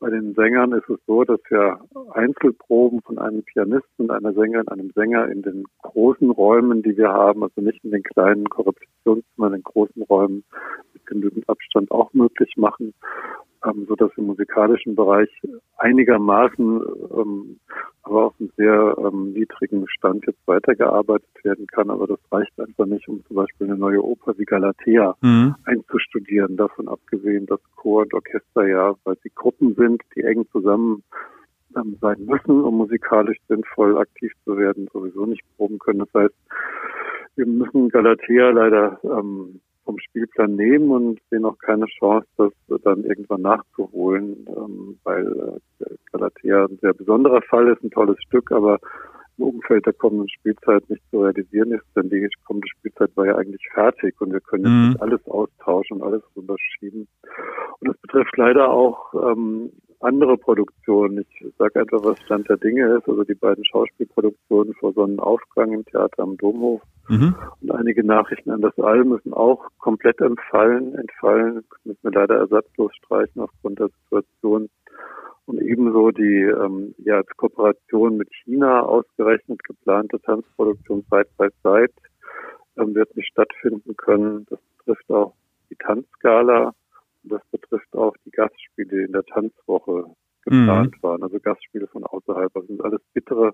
bei 0.00 0.10
den 0.10 0.34
Sängern 0.34 0.72
ist 0.72 0.88
es 0.90 0.98
so, 1.06 1.24
dass 1.24 1.40
wir 1.48 1.78
Einzelproben 2.12 3.00
von 3.02 3.18
einem 3.18 3.42
Pianisten 3.42 4.04
und 4.04 4.10
einer 4.10 4.34
Sängerin, 4.34 4.68
einem 4.68 4.90
Sänger 4.90 5.28
in 5.28 5.40
den 5.40 5.64
großen 5.82 6.30
Räumen, 6.30 6.82
die 6.82 6.96
wir 6.96 7.10
haben, 7.10 7.42
also 7.42 7.60
nicht 7.62 7.82
in 7.84 7.90
den 7.90 8.02
kleinen 8.02 8.44
Korruptionszimmern, 8.48 9.54
in 9.54 9.60
den 9.60 9.62
großen 9.62 10.02
Räumen 10.02 10.44
mit 10.92 11.06
genügend 11.06 11.48
Abstand 11.48 11.90
auch 11.90 12.12
möglich 12.12 12.52
machen 12.56 12.92
ähm, 13.64 13.86
so 13.88 13.94
dass 13.94 14.10
im 14.16 14.26
musikalischen 14.26 14.94
Bereich 14.94 15.28
einigermaßen, 15.78 16.82
ähm, 17.16 17.60
aber 18.02 18.26
auf 18.26 18.34
einem 18.38 18.50
sehr 18.56 18.96
ähm, 18.98 19.32
niedrigen 19.32 19.86
Stand 19.88 20.26
jetzt 20.26 20.46
weitergearbeitet 20.46 21.28
werden 21.42 21.66
kann. 21.66 21.90
Aber 21.90 22.06
das 22.06 22.18
reicht 22.30 22.58
einfach 22.60 22.86
nicht, 22.86 23.08
um 23.08 23.24
zum 23.26 23.36
Beispiel 23.36 23.66
eine 23.66 23.76
neue 23.76 24.02
Oper 24.02 24.36
wie 24.38 24.44
Galatea 24.44 25.16
mhm. 25.20 25.54
einzustudieren. 25.64 26.56
Davon 26.56 26.88
abgesehen, 26.88 27.46
dass 27.46 27.60
Chor 27.76 28.02
und 28.02 28.14
Orchester 28.14 28.66
ja, 28.66 28.94
weil 29.04 29.16
sie 29.22 29.30
Gruppen 29.34 29.74
sind, 29.74 30.02
die 30.14 30.22
eng 30.22 30.46
zusammen 30.52 31.02
ähm, 31.76 31.96
sein 32.00 32.24
müssen, 32.26 32.62
um 32.62 32.76
musikalisch 32.76 33.38
sinnvoll 33.48 33.98
aktiv 33.98 34.32
zu 34.44 34.56
werden, 34.56 34.88
sowieso 34.92 35.26
nicht 35.26 35.42
proben 35.56 35.78
können. 35.78 36.00
Das 36.00 36.22
heißt, 36.22 36.34
wir 37.36 37.46
müssen 37.46 37.88
Galatea 37.88 38.50
leider 38.50 39.00
ähm, 39.02 39.60
vom 39.84 39.98
Spielplan 39.98 40.56
nehmen 40.56 40.90
und 40.90 41.20
sehen 41.30 41.44
auch 41.44 41.58
keine 41.58 41.86
Chance, 41.86 42.26
das 42.36 42.52
dann 42.82 43.04
irgendwann 43.04 43.42
nachzuholen, 43.42 44.46
ähm, 44.48 44.98
weil 45.04 45.60
äh, 45.80 45.84
Galatea 46.12 46.66
ein 46.66 46.78
sehr 46.80 46.94
besonderer 46.94 47.42
Fall 47.42 47.68
ist, 47.68 47.82
ein 47.82 47.90
tolles 47.90 48.16
Stück, 48.22 48.50
aber 48.52 48.78
im 49.38 49.44
Umfeld 49.44 49.84
der 49.86 49.92
kommenden 49.92 50.28
Spielzeit 50.28 50.88
nicht 50.88 51.02
zu 51.10 51.22
realisieren 51.22 51.72
ist, 51.72 51.84
denn 51.96 52.08
die 52.08 52.28
kommende 52.44 52.68
Spielzeit 52.68 53.10
war 53.16 53.26
ja 53.26 53.36
eigentlich 53.36 53.66
fertig 53.72 54.20
und 54.20 54.32
wir 54.32 54.40
können 54.40 54.64
jetzt 54.64 54.88
nicht 54.88 55.00
mhm. 55.00 55.02
alles 55.02 55.26
austauschen 55.26 56.00
und 56.00 56.06
alles 56.06 56.22
unterschieben. 56.34 57.08
Und 57.80 57.88
das 57.88 57.96
betrifft 57.98 58.36
leider 58.36 58.70
auch 58.70 59.12
ähm, 59.14 59.70
andere 60.00 60.36
Produktionen. 60.36 61.24
Ich 61.28 61.46
sage 61.58 61.80
einfach, 61.80 62.04
was 62.04 62.20
Stand 62.22 62.48
der 62.48 62.56
Dinge 62.56 62.96
ist. 62.96 63.08
Also 63.08 63.24
die 63.24 63.34
beiden 63.34 63.64
Schauspielproduktionen 63.64 64.74
vor 64.74 64.92
Sonnenaufgang 64.92 65.72
im 65.72 65.84
Theater 65.86 66.22
am 66.22 66.36
Domhof 66.36 66.82
mhm. 67.08 67.34
und 67.60 67.70
einige 67.70 68.04
Nachrichten 68.04 68.50
an 68.50 68.60
das 68.60 68.78
All 68.78 69.04
müssen 69.04 69.32
auch 69.32 69.66
komplett 69.78 70.20
entfallen, 70.20 70.94
entfallen, 70.94 71.64
müssen 71.84 72.02
wir 72.02 72.12
leider 72.12 72.36
ersatzlos 72.36 72.94
streichen 72.96 73.42
aufgrund 73.42 73.78
der 73.78 73.88
Situation. 73.88 74.68
Und 75.46 75.60
ebenso 75.60 76.10
die 76.10 76.42
ähm, 76.42 76.94
ja 76.98 77.16
als 77.16 77.28
Kooperation 77.36 78.16
mit 78.16 78.28
China 78.44 78.80
ausgerechnet 78.80 79.62
geplante 79.64 80.20
Tanzproduktion 80.20 81.04
Side 81.10 81.28
by 81.36 81.48
Side 81.62 81.92
ähm, 82.78 82.94
wird 82.94 83.14
nicht 83.16 83.28
stattfinden 83.28 83.96
können. 83.96 84.46
Das 84.48 84.58
betrifft 84.78 85.10
auch 85.10 85.34
die 85.70 85.76
Tanzskala 85.76 86.72
das 87.24 87.42
betrifft 87.50 87.94
auch 87.94 88.14
die 88.24 88.30
Gastspiele, 88.30 88.88
die 88.88 89.04
in 89.04 89.12
der 89.12 89.24
Tanzwoche 89.24 90.04
geplant 90.42 90.96
mhm. 90.96 91.02
waren. 91.02 91.22
Also 91.22 91.38
Gastspiele 91.40 91.86
von 91.86 92.04
außerhalb. 92.04 92.52
Das 92.52 92.66
sind 92.66 92.82
alles 92.82 93.00
bittere 93.12 93.52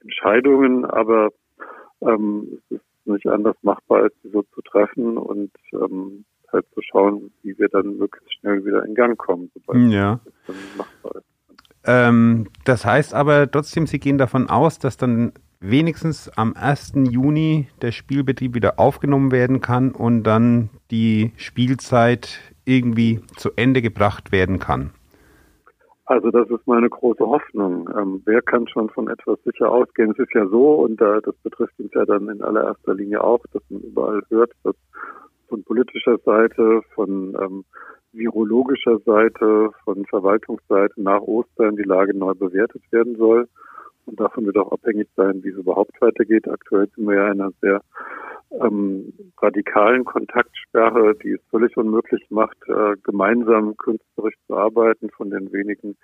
Entscheidungen, 0.00 0.84
aber 0.84 1.30
ähm, 2.02 2.60
es 2.70 2.76
ist 2.76 2.84
nicht 3.04 3.26
anders 3.26 3.56
machbar, 3.62 4.04
als 4.04 4.14
sie 4.22 4.30
so 4.30 4.42
zu 4.54 4.62
treffen 4.62 5.16
und 5.16 5.52
ähm, 5.72 6.24
halt 6.52 6.66
zu 6.74 6.80
schauen, 6.82 7.30
wie 7.42 7.58
wir 7.58 7.68
dann 7.68 7.98
möglichst 7.98 8.32
schnell 8.34 8.64
wieder 8.64 8.84
in 8.84 8.94
Gang 8.94 9.18
kommen, 9.18 9.50
sobald 9.54 9.90
ja. 9.90 10.20
es 10.24 10.32
dann 10.46 10.56
machbar 10.76 11.16
ist. 11.16 11.26
Ähm, 11.84 12.48
das 12.64 12.84
heißt 12.84 13.14
aber 13.14 13.50
trotzdem, 13.50 13.86
Sie 13.86 13.98
gehen 13.98 14.18
davon 14.18 14.48
aus, 14.48 14.78
dass 14.78 14.96
dann 14.96 15.32
wenigstens 15.60 16.28
am 16.36 16.54
1. 16.54 16.92
Juni 17.10 17.68
der 17.82 17.92
Spielbetrieb 17.92 18.54
wieder 18.54 18.78
aufgenommen 18.78 19.32
werden 19.32 19.60
kann 19.60 19.92
und 19.92 20.22
dann 20.22 20.70
die 20.90 21.32
Spielzeit 21.36 22.40
irgendwie 22.68 23.20
zu 23.36 23.50
Ende 23.56 23.82
gebracht 23.82 24.30
werden 24.30 24.58
kann? 24.58 24.90
Also 26.04 26.30
das 26.30 26.48
ist 26.48 26.66
meine 26.66 26.88
große 26.88 27.26
Hoffnung. 27.26 27.88
Ähm, 27.94 28.22
wer 28.24 28.40
kann 28.40 28.66
schon 28.68 28.88
von 28.88 29.08
etwas 29.08 29.38
sicher 29.44 29.70
ausgehen? 29.70 30.12
Es 30.12 30.18
ist 30.18 30.32
ja 30.34 30.46
so, 30.46 30.76
und 30.76 31.00
äh, 31.02 31.20
das 31.22 31.34
betrifft 31.42 31.78
uns 31.78 31.92
ja 31.94 32.06
dann 32.06 32.28
in 32.28 32.42
allererster 32.42 32.94
Linie 32.94 33.22
auch, 33.22 33.44
dass 33.52 33.62
man 33.68 33.82
überall 33.82 34.22
hört, 34.30 34.52
dass 34.64 34.74
von 35.48 35.64
politischer 35.64 36.16
Seite, 36.24 36.80
von 36.94 37.36
ähm, 37.40 37.64
virologischer 38.12 38.98
Seite, 39.00 39.70
von 39.84 40.06
Verwaltungsseite 40.06 40.94
nach 40.96 41.20
Ostern 41.20 41.76
die 41.76 41.82
Lage 41.82 42.16
neu 42.16 42.32
bewertet 42.34 42.82
werden 42.90 43.16
soll. 43.16 43.46
Und 44.06 44.18
davon 44.18 44.46
wird 44.46 44.56
auch 44.56 44.72
abhängig 44.72 45.08
sein, 45.16 45.42
wie 45.42 45.50
es 45.50 45.58
überhaupt 45.58 46.00
weitergeht. 46.00 46.48
Aktuell 46.48 46.88
sind 46.96 47.06
wir 47.06 47.16
ja 47.16 47.32
in 47.32 47.40
einer 47.42 47.52
sehr 47.60 47.82
ähm, 48.50 49.12
radikalen 49.38 50.04
Kontaktsperre, 50.04 51.14
die 51.16 51.32
es 51.32 51.40
völlig 51.50 51.76
unmöglich 51.76 52.24
macht, 52.30 52.56
äh, 52.68 52.96
gemeinsam 53.02 53.76
künstlerisch 53.76 54.36
zu 54.46 54.56
arbeiten, 54.56 55.10
von 55.10 55.30
den 55.30 55.52
wenigen 55.52 55.96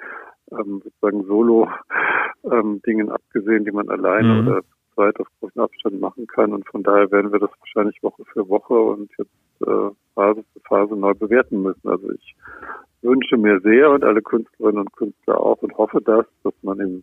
ähm, 0.53 0.83
sozusagen 0.85 1.25
Solo-Dingen 1.25 3.07
ähm, 3.07 3.13
abgesehen, 3.13 3.65
die 3.65 3.73
man 3.73 3.89
alleine 3.89 4.43
mhm. 4.43 4.49
oder 4.49 4.61
zweit 4.95 5.19
auf 5.21 5.27
großen 5.41 5.61
Abstand 5.61 6.01
machen 6.01 6.27
kann. 6.27 6.53
Und 6.53 6.67
von 6.69 6.83
daher 6.83 7.11
werden 7.11 7.33
wir 7.33 7.41
das 7.41 7.51
wahrscheinlich 7.61 8.03
Woche 8.03 8.25
für 8.33 8.49
Woche 8.49 8.75
und 8.75 9.11
jetzt 9.19 9.31
äh, 9.67 9.91
Phase 10.15 10.45
für 10.53 10.61
Phase 10.69 10.97
neu 10.97 11.15
bewerten 11.15 11.63
müssen. 11.63 11.89
Also 11.89 12.11
ich 12.13 12.37
wünsche 13.03 13.37
mir 13.37 13.61
sehr 13.61 13.91
und 13.91 14.05
alle 14.05 14.23
Künstlerinnen 14.23 14.81
und 14.81 14.93
Künstler 14.93 15.41
auch 15.41 15.61
und 15.63 15.77
hoffe 15.77 16.01
das, 16.03 16.27
dass 16.43 16.55
man 16.63 16.81
im 16.81 17.03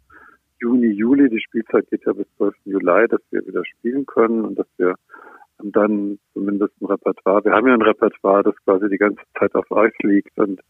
Juni, 0.62 0.88
Juli, 0.88 1.30
die 1.30 1.42
Spielzeit 1.42 1.90
geht 1.90 2.06
ja 2.06 2.14
bis 2.14 2.28
12. 2.38 2.56
Juli, 2.66 3.08
dass 3.10 3.22
wir 3.32 3.46
wieder 3.46 3.64
spielen 3.66 4.06
können 4.06 4.46
und 4.46 4.60
dass 4.60 4.68
wir 4.78 4.96
dann 5.64 6.20
zumindest 6.34 6.74
ein 6.82 6.86
Repertoire, 6.86 7.44
wir 7.46 7.52
haben 7.52 7.68
ja 7.68 7.74
ein 7.74 7.82
Repertoire, 7.82 8.44
das 8.44 8.56
quasi 8.64 8.90
die 8.90 8.98
ganze 8.98 9.22
Zeit 9.38 9.54
auf 9.56 9.72
Eis 9.72 9.94
liegt 10.00 10.38
und, 10.38 10.62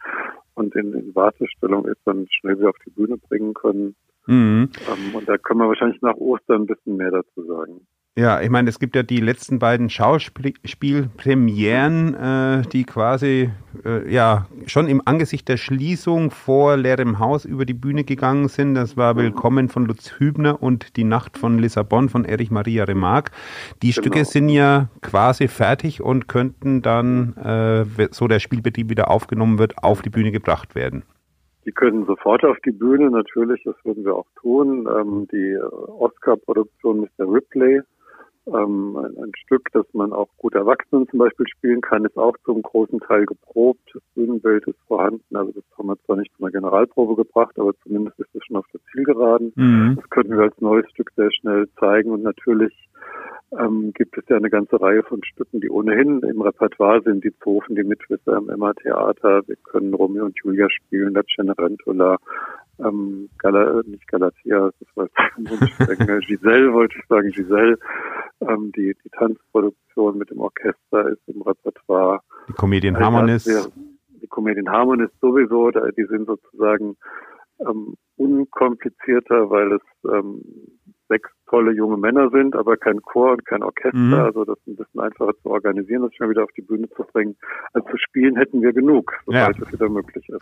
und 0.55 0.75
in, 0.75 0.93
in 0.93 1.15
Wartestellung 1.15 1.85
ist, 1.85 2.01
dann 2.05 2.27
schnell 2.29 2.57
wieder 2.57 2.69
auf 2.69 2.79
die 2.85 2.89
Bühne 2.89 3.17
bringen 3.17 3.53
können. 3.53 3.95
Mhm. 4.27 4.69
Ähm, 4.87 5.15
und 5.15 5.27
da 5.27 5.37
können 5.37 5.61
wir 5.61 5.67
wahrscheinlich 5.67 6.01
nach 6.01 6.15
Ostern 6.15 6.63
ein 6.63 6.67
bisschen 6.67 6.97
mehr 6.97 7.11
dazu 7.11 7.43
sagen. 7.43 7.87
Ja, 8.17 8.41
ich 8.41 8.49
meine, 8.49 8.67
es 8.67 8.77
gibt 8.77 8.97
ja 8.97 9.03
die 9.03 9.21
letzten 9.21 9.57
beiden 9.57 9.89
Schauspielpremieren, 9.89 12.13
äh, 12.13 12.61
die 12.63 12.83
quasi 12.83 13.51
äh, 13.85 14.13
ja 14.13 14.47
schon 14.65 14.89
im 14.89 15.01
Angesicht 15.05 15.47
der 15.47 15.55
Schließung 15.55 16.29
vor 16.29 16.75
leerem 16.75 17.19
Haus 17.19 17.45
über 17.45 17.63
die 17.63 17.73
Bühne 17.73 18.03
gegangen 18.03 18.49
sind. 18.49 18.75
Das 18.75 18.97
war 18.97 19.15
Willkommen 19.15 19.69
von 19.69 19.85
Lutz 19.85 20.19
Hübner 20.19 20.61
und 20.61 20.97
Die 20.97 21.05
Nacht 21.05 21.37
von 21.37 21.57
Lissabon 21.57 22.09
von 22.09 22.25
Erich 22.25 22.51
Maria 22.51 22.83
Remarque. 22.83 23.31
Die 23.81 23.91
genau. 23.91 24.01
Stücke 24.01 24.25
sind 24.25 24.49
ja 24.49 24.89
quasi 25.01 25.47
fertig 25.47 26.01
und 26.01 26.27
könnten 26.27 26.81
dann, 26.81 27.37
äh, 27.37 27.85
so 28.11 28.27
der 28.27 28.39
Spielbetrieb 28.39 28.89
wieder 28.89 29.09
aufgenommen 29.09 29.57
wird, 29.57 29.81
auf 29.81 30.01
die 30.01 30.09
Bühne 30.09 30.33
gebracht 30.33 30.75
werden. 30.75 31.03
Die 31.65 31.71
können 31.71 32.05
sofort 32.05 32.43
auf 32.43 32.57
die 32.65 32.73
Bühne, 32.73 33.09
natürlich, 33.09 33.63
das 33.63 33.75
würden 33.85 34.03
wir 34.03 34.15
auch 34.15 34.27
tun. 34.35 34.85
Ähm, 34.99 35.29
die 35.31 35.57
Oscar-Produktion 35.61 37.07
Mr. 37.17 37.31
Ripley 37.31 37.83
ähm, 38.47 38.97
ein, 38.97 39.31
Stück, 39.35 39.69
das 39.71 39.85
man 39.93 40.13
auch 40.13 40.29
gut 40.37 40.55
Erwachsenen 40.55 41.07
zum 41.09 41.19
Beispiel 41.19 41.47
spielen 41.47 41.81
kann, 41.81 42.05
ist 42.05 42.17
auch 42.17 42.35
zum 42.45 42.61
großen 42.61 42.99
Teil 42.99 43.25
geprobt. 43.25 43.81
Das 43.93 44.01
Bühnenbild 44.15 44.67
ist 44.67 44.79
vorhanden. 44.87 45.35
Also 45.35 45.51
das 45.51 45.63
haben 45.77 45.87
wir 45.87 45.97
zwar 46.05 46.17
nicht 46.17 46.31
von 46.35 46.51
der 46.51 46.59
Generalprobe 46.59 47.15
gebracht, 47.15 47.57
aber 47.59 47.73
zumindest 47.83 48.19
ist 48.19 48.33
es 48.33 48.45
schon 48.45 48.57
auf 48.57 48.65
der 48.73 48.81
Zielgeraden. 48.91 49.53
Mhm. 49.55 49.97
Das 49.97 50.09
könnten 50.09 50.35
wir 50.35 50.43
als 50.43 50.59
neues 50.59 50.89
Stück 50.91 51.11
sehr 51.15 51.31
schnell 51.31 51.69
zeigen. 51.79 52.11
Und 52.11 52.23
natürlich 52.23 52.73
ähm, 53.59 53.91
gibt 53.93 54.17
es 54.17 54.23
ja 54.29 54.37
eine 54.37 54.49
ganze 54.49 54.79
Reihe 54.79 55.03
von 55.03 55.23
Stücken, 55.23 55.59
die 55.59 55.69
ohnehin 55.69 56.21
im 56.21 56.41
Repertoire 56.41 57.01
sind. 57.01 57.23
Die 57.23 57.33
Zofen, 57.43 57.75
die 57.75 57.83
Mitwisser 57.83 58.37
im 58.37 58.49
Emma-Theater. 58.49 59.41
Wir 59.47 59.57
können 59.63 59.93
Romeo 59.93 60.25
und 60.25 60.37
Julia 60.41 60.69
spielen, 60.69 61.13
La 61.13 61.21
Cenerentola, 61.35 62.17
ähm, 62.79 63.29
Gal 63.37 63.83
nicht 63.85 64.07
Galatia, 64.07 64.71
das 64.79 64.87
war 64.95 65.05
jetzt 65.05 66.27
Giselle 66.27 66.73
wollte 66.73 66.95
ich 66.97 67.05
sagen, 67.07 67.31
Giselle. 67.31 67.77
Ähm, 68.41 68.71
die, 68.75 68.95
die 69.03 69.09
Tanzproduktion 69.09 70.17
mit 70.17 70.31
dem 70.31 70.39
Orchester 70.39 71.09
ist 71.09 71.21
im 71.27 71.41
Repertoire. 71.41 72.21
Die 72.47 72.53
Comedian 72.53 72.97
Harmonist. 72.97 73.71
Die 74.21 74.27
Comedian 74.27 74.69
Harmonist 74.69 75.13
sowieso, 75.19 75.71
die 75.71 76.05
sind 76.05 76.25
sozusagen 76.25 76.95
ähm, 77.59 77.95
unkomplizierter, 78.17 79.49
weil 79.49 79.73
es 79.73 79.81
ähm, 80.09 80.41
sechs 81.11 81.29
tolle 81.49 81.73
junge 81.73 81.97
Männer 81.97 82.29
sind, 82.29 82.55
aber 82.55 82.77
kein 82.77 83.01
Chor 83.01 83.33
und 83.33 83.45
kein 83.45 83.61
Orchester. 83.61 83.97
Mhm. 83.97 84.13
Also 84.13 84.45
das 84.45 84.57
ist 84.59 84.67
ein 84.67 84.75
bisschen 84.77 85.01
einfacher 85.01 85.33
zu 85.43 85.49
organisieren, 85.49 86.03
das 86.03 86.15
schon 86.15 86.29
wieder 86.29 86.43
auf 86.43 86.51
die 86.55 86.61
Bühne 86.61 86.89
zu 86.95 87.03
bringen. 87.03 87.35
Also 87.73 87.87
zu 87.89 87.97
spielen 87.97 88.37
hätten 88.37 88.61
wir 88.61 88.71
genug, 88.71 89.13
sobald 89.25 89.57
ja. 89.57 89.63
es 89.63 89.73
wieder 89.73 89.89
möglich 89.89 90.27
ist. 90.29 90.41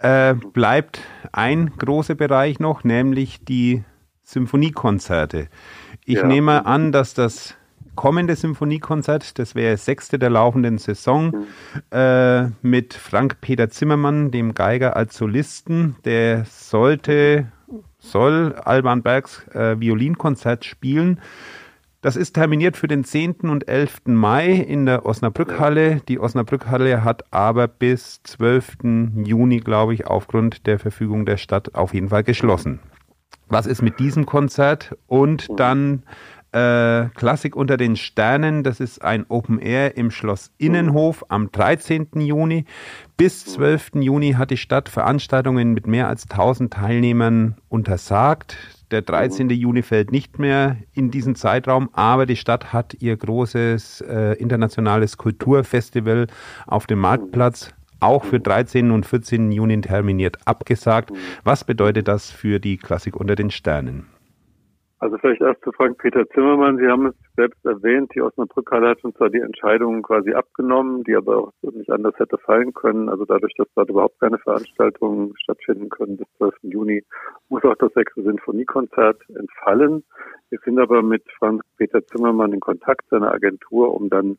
Äh, 0.00 0.34
bleibt 0.52 1.00
ein 1.32 1.72
großer 1.78 2.14
Bereich 2.14 2.60
noch, 2.60 2.84
nämlich 2.84 3.44
die 3.44 3.82
Symphoniekonzerte. 4.22 5.48
Ich 6.04 6.18
ja. 6.18 6.26
nehme 6.26 6.66
an, 6.66 6.92
dass 6.92 7.14
das 7.14 7.56
kommende 7.96 8.36
Symphoniekonzert, 8.36 9.40
das 9.40 9.56
wäre 9.56 9.72
das 9.72 9.84
sechste 9.84 10.20
der 10.20 10.30
laufenden 10.30 10.78
Saison, 10.78 11.32
mhm. 11.32 11.46
äh, 11.90 12.48
mit 12.62 12.94
Frank-Peter 12.94 13.70
Zimmermann, 13.70 14.30
dem 14.30 14.54
Geiger 14.54 14.94
als 14.96 15.16
Solisten, 15.16 15.96
der 16.04 16.44
sollte, 16.44 17.50
soll 17.98 18.54
Alban 18.64 19.02
Bergs 19.02 19.46
äh, 19.48 19.78
Violinkonzert 19.78 20.64
spielen. 20.64 21.20
Das 22.00 22.14
ist 22.14 22.34
terminiert 22.34 22.76
für 22.76 22.86
den 22.86 23.02
10. 23.02 23.40
und 23.50 23.66
11. 23.66 24.02
Mai 24.06 24.52
in 24.52 24.86
der 24.86 25.04
Osnabrückhalle. 25.04 26.00
Die 26.06 26.20
Osnabrückhalle 26.20 27.02
hat 27.02 27.24
aber 27.32 27.66
bis 27.66 28.22
12. 28.22 28.78
Juni, 29.24 29.58
glaube 29.58 29.94
ich, 29.94 30.06
aufgrund 30.06 30.66
der 30.68 30.78
Verfügung 30.78 31.26
der 31.26 31.38
Stadt 31.38 31.74
auf 31.74 31.94
jeden 31.94 32.10
Fall 32.10 32.22
geschlossen. 32.22 32.78
Was 33.48 33.66
ist 33.66 33.82
mit 33.82 33.98
diesem 33.98 34.26
Konzert? 34.26 34.96
Und 35.08 35.48
dann 35.58 36.04
äh, 36.52 37.08
Klassik 37.14 37.56
unter 37.56 37.76
den 37.76 37.96
Sternen, 37.96 38.62
das 38.62 38.80
ist 38.80 39.02
ein 39.02 39.26
Open 39.28 39.58
Air 39.58 39.96
im 39.96 40.10
Schloss 40.10 40.50
Innenhof 40.58 41.24
am 41.28 41.52
13. 41.52 42.08
Juni. 42.14 42.64
Bis 43.16 43.44
12. 43.44 43.92
Juni 43.96 44.32
hat 44.32 44.50
die 44.50 44.56
Stadt 44.56 44.88
Veranstaltungen 44.88 45.72
mit 45.74 45.86
mehr 45.86 46.08
als 46.08 46.30
1000 46.30 46.72
Teilnehmern 46.72 47.56
untersagt. 47.68 48.56
Der 48.90 49.02
13. 49.02 49.50
Juni 49.50 49.82
fällt 49.82 50.12
nicht 50.12 50.38
mehr 50.38 50.78
in 50.94 51.10
diesen 51.10 51.34
Zeitraum, 51.34 51.90
aber 51.92 52.24
die 52.24 52.36
Stadt 52.36 52.72
hat 52.72 52.96
ihr 53.00 53.16
großes 53.16 54.00
äh, 54.00 54.32
internationales 54.38 55.18
Kulturfestival 55.18 56.28
auf 56.66 56.86
dem 56.86 57.00
Marktplatz 57.00 57.74
auch 58.00 58.24
für 58.24 58.40
13. 58.40 58.90
und 58.90 59.04
14. 59.04 59.52
Juni 59.52 59.80
terminiert 59.80 60.38
abgesagt. 60.46 61.10
Was 61.44 61.64
bedeutet 61.64 62.08
das 62.08 62.30
für 62.30 62.60
die 62.60 62.76
Klassik 62.76 63.16
unter 63.16 63.34
den 63.34 63.50
Sternen? 63.50 64.06
Also 65.00 65.16
vielleicht 65.18 65.40
erst 65.40 65.62
zu 65.62 65.70
Frank-Peter 65.70 66.28
Zimmermann. 66.30 66.78
Sie 66.78 66.88
haben 66.88 67.06
es 67.06 67.14
selbst 67.36 67.64
erwähnt, 67.64 68.10
die 68.16 68.20
Osnabrück-Halle 68.20 68.88
hat 68.88 69.04
uns 69.04 69.14
zwar 69.16 69.30
die 69.30 69.38
Entscheidung 69.38 70.02
quasi 70.02 70.32
abgenommen, 70.32 71.04
die 71.04 71.14
aber 71.14 71.38
auch 71.38 71.52
nicht 71.62 71.90
anders 71.90 72.14
hätte 72.18 72.36
fallen 72.38 72.74
können. 72.74 73.08
Also 73.08 73.24
dadurch, 73.24 73.54
dass 73.56 73.68
dort 73.76 73.90
überhaupt 73.90 74.18
keine 74.18 74.38
Veranstaltungen 74.38 75.34
stattfinden 75.36 75.88
können 75.88 76.16
bis 76.16 76.26
12. 76.38 76.54
Juni, 76.62 77.04
muss 77.48 77.62
auch 77.62 77.76
das 77.76 77.92
sechste 77.92 78.24
Sinfoniekonzert 78.24 79.22
entfallen. 79.28 80.02
Wir 80.50 80.58
sind 80.64 80.80
aber 80.80 81.02
mit 81.02 81.22
Frank-Peter 81.38 82.04
Zimmermann 82.06 82.52
in 82.52 82.60
Kontakt, 82.60 83.08
seiner 83.08 83.32
Agentur, 83.32 83.94
um 83.94 84.10
dann 84.10 84.36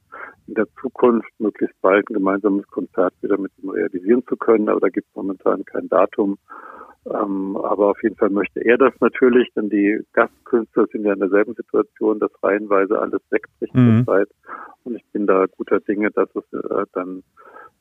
in 0.47 0.55
der 0.55 0.67
Zukunft 0.81 1.29
möglichst 1.39 1.79
bald 1.81 2.09
ein 2.09 2.15
gemeinsames 2.15 2.67
Konzert 2.67 3.13
wieder 3.21 3.37
mit 3.37 3.51
ihm 3.59 3.69
realisieren 3.69 4.23
zu 4.27 4.35
können. 4.35 4.67
Aber 4.67 4.81
da 4.81 4.89
gibt 4.89 5.07
es 5.07 5.15
momentan 5.15 5.63
kein 5.63 5.87
Datum. 5.87 6.37
Ähm, 7.05 7.57
aber 7.57 7.91
auf 7.91 8.03
jeden 8.03 8.15
Fall 8.15 8.29
möchte 8.29 8.59
er 8.59 8.77
das 8.77 8.93
natürlich, 8.99 9.47
denn 9.55 9.69
die 9.69 9.99
Gastkünstler 10.13 10.85
sind 10.91 11.05
ja 11.05 11.13
in 11.13 11.19
derselben 11.19 11.55
Situation, 11.55 12.19
dass 12.19 12.31
reihenweise 12.43 12.99
alles 12.99 13.21
wegbricht 13.29 13.73
mhm. 13.73 14.03
Zeit. 14.05 14.29
Und 14.83 14.95
ich 14.95 15.05
bin 15.11 15.25
da 15.25 15.45
guter 15.57 15.79
Dinge, 15.79 16.11
dass 16.11 16.29
es 16.35 16.43
äh, 16.53 16.85
dann 16.93 17.23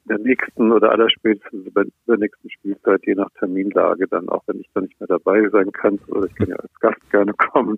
in 0.08 0.16
der 0.16 0.18
nächsten 0.18 0.72
oder 0.72 0.90
allerspätestens 0.92 1.66
über 1.66 1.84
der 2.06 2.16
nächsten 2.16 2.48
Spielzeit, 2.50 3.04
je 3.04 3.14
nach 3.14 3.28
Terminlage, 3.38 4.06
dann 4.08 4.28
auch 4.28 4.42
wenn 4.46 4.60
ich 4.60 4.68
da 4.72 4.80
nicht 4.80 4.98
mehr 5.00 5.08
dabei 5.08 5.48
sein 5.50 5.70
kann, 5.72 5.98
oder 6.08 6.26
ich 6.26 6.34
kann 6.36 6.48
ja 6.48 6.56
als 6.56 6.80
Gast 6.80 7.10
gerne 7.10 7.34
kommen. 7.34 7.76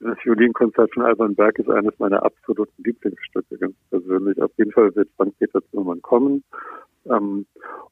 Das 0.00 0.18
Violinkonzert 0.24 0.92
von 0.92 1.04
Alban 1.04 1.36
Berg 1.36 1.58
ist 1.58 1.70
eines 1.70 1.96
meiner 1.98 2.24
absoluten 2.24 2.82
Lieblingsstücke, 2.82 3.58
ganz 3.58 3.74
persönlich. 3.90 4.40
Auf 4.42 4.50
jeden 4.56 4.72
Fall 4.72 4.94
wird 4.96 5.08
Frank-Peter 5.16 5.60
Zimmermann 5.70 6.02
kommen. 6.02 6.42
Ähm, 7.06 7.46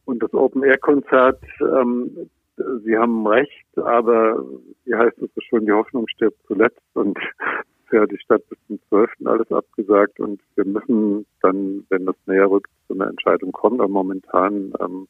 und 0.04 0.23
das 0.23 0.35
Open-Air-Konzert, 0.35 1.42
ähm, 1.61 2.28
Sie 2.84 2.96
haben 2.96 3.26
recht, 3.26 3.66
aber 3.76 4.44
wie 4.84 4.94
heißt 4.94 5.18
es 5.18 5.30
so 5.34 5.40
schön, 5.40 5.66
die 5.66 5.72
Hoffnung 5.72 6.06
stirbt 6.08 6.38
zuletzt 6.46 6.80
und 6.94 7.18
ja 7.92 8.06
die 8.06 8.18
Stadt 8.18 8.42
bis 8.48 8.58
zum 8.66 8.78
12. 8.88 9.10
alles 9.24 9.50
abgesagt 9.50 10.20
und 10.20 10.40
wir 10.56 10.64
müssen 10.64 11.26
dann, 11.42 11.84
wenn 11.88 12.06
das 12.06 12.16
näher 12.26 12.50
rückt, 12.50 12.70
zu 12.86 12.94
einer 12.94 13.08
Entscheidung 13.08 13.52
kommen. 13.52 13.80
Aber 13.80 13.88
momentan 13.88 14.72
ähm, 14.80 15.08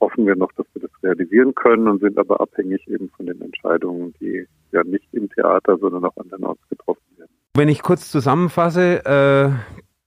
hoffen 0.00 0.26
wir 0.26 0.36
noch, 0.36 0.52
dass 0.52 0.66
wir 0.74 0.82
das 0.82 0.90
realisieren 1.02 1.54
können 1.54 1.88
und 1.88 2.00
sind 2.00 2.18
aber 2.18 2.40
abhängig 2.40 2.86
eben 2.88 3.10
von 3.16 3.26
den 3.26 3.40
Entscheidungen, 3.40 4.14
die 4.20 4.46
ja 4.72 4.84
nicht 4.84 5.12
im 5.12 5.28
Theater, 5.30 5.78
sondern 5.78 6.04
auch 6.04 6.16
andernorts 6.16 6.60
getroffen 6.68 7.02
werden. 7.16 7.30
Wenn 7.56 7.68
ich 7.68 7.82
kurz 7.82 8.10
zusammenfasse, 8.10 9.04
äh, 9.04 9.50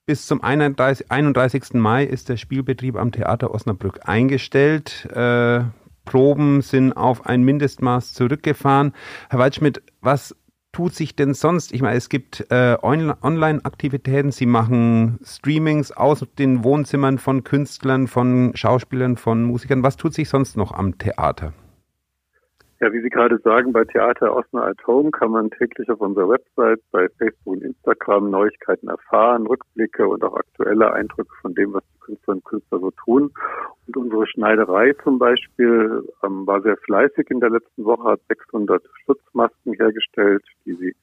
bis 0.06 0.26
zum 0.26 0.42
31, 0.42 1.12
31. 1.12 1.74
Mai 1.74 2.06
ist 2.06 2.30
der 2.30 2.38
Spielbetrieb 2.38 2.96
am 2.96 3.12
Theater 3.12 3.54
Osnabrück 3.54 4.00
eingestellt. 4.04 5.08
Äh, 5.12 5.62
Proben 6.08 6.62
sind 6.62 6.94
auf 6.94 7.28
ein 7.28 7.44
Mindestmaß 7.44 8.14
zurückgefahren. 8.14 8.94
Herr 9.30 9.38
Waldschmidt, 9.38 9.84
was 10.02 10.36
tut 10.72 10.96
sich 10.96 11.16
denn 11.16 11.34
sonst? 11.34 11.72
Ich 11.72 11.82
meine, 11.82 11.98
es 11.98 12.10
gibt 12.10 12.50
äh, 12.50 12.78
Online-Aktivitäten, 12.82 14.32
Sie 14.32 14.46
machen 14.46 15.20
Streamings 15.24 15.92
aus 15.92 16.26
den 16.40 16.64
Wohnzimmern 16.64 17.20
von 17.20 17.44
Künstlern, 17.44 18.08
von 18.08 18.52
Schauspielern, 18.56 19.18
von 19.18 19.44
Musikern. 19.44 19.84
Was 19.84 19.98
tut 19.98 20.14
sich 20.14 20.30
sonst 20.30 20.58
noch 20.58 20.72
am 20.72 20.98
Theater? 20.98 21.54
Ja, 22.80 22.94
wie 22.94 23.02
Sie 23.02 23.10
gerade 23.10 23.40
sagen, 23.40 23.74
bei 23.74 23.84
Theater 23.86 24.36
Osna 24.36 24.68
at 24.68 24.86
Home 24.86 25.10
kann 25.10 25.32
man 25.32 25.50
täglich 25.50 25.90
auf 25.90 26.00
unserer 26.00 26.30
Website, 26.30 26.80
bei 26.92 27.10
Facebook 27.18 27.54
und 27.56 27.64
Instagram 27.64 28.30
Neuigkeiten 28.30 28.88
erfahren, 28.88 29.48
Rückblicke 29.48 30.08
und 30.08 30.24
auch 30.24 30.36
aktuelle 30.36 30.94
Eindrücke 30.94 31.34
von 31.42 31.56
dem, 31.56 31.74
was 31.74 31.84
die 31.84 32.00
Künstlerinnen 32.02 32.42
und 32.42 32.46
Künstler 32.46 32.80
so 32.80 32.92
tun. 32.92 33.32
Und 33.88 33.98
unsere 33.98 34.28
Schneiderei 34.28 34.94
zum 35.04 35.18
Beispiel 35.18 36.08
ähm, 36.24 36.46
war 36.46 36.62
sehr 36.62 36.78
fleißig 36.78 37.32
in 37.32 37.40
der 37.40 37.50
letzten 37.50 37.84
Woche, 37.84 38.10
hat 38.10 38.22
600 38.28 38.84
Schutzmasken 39.06 39.74
hergestellt, 39.74 40.44
die 40.66 40.76
sie 40.76 40.96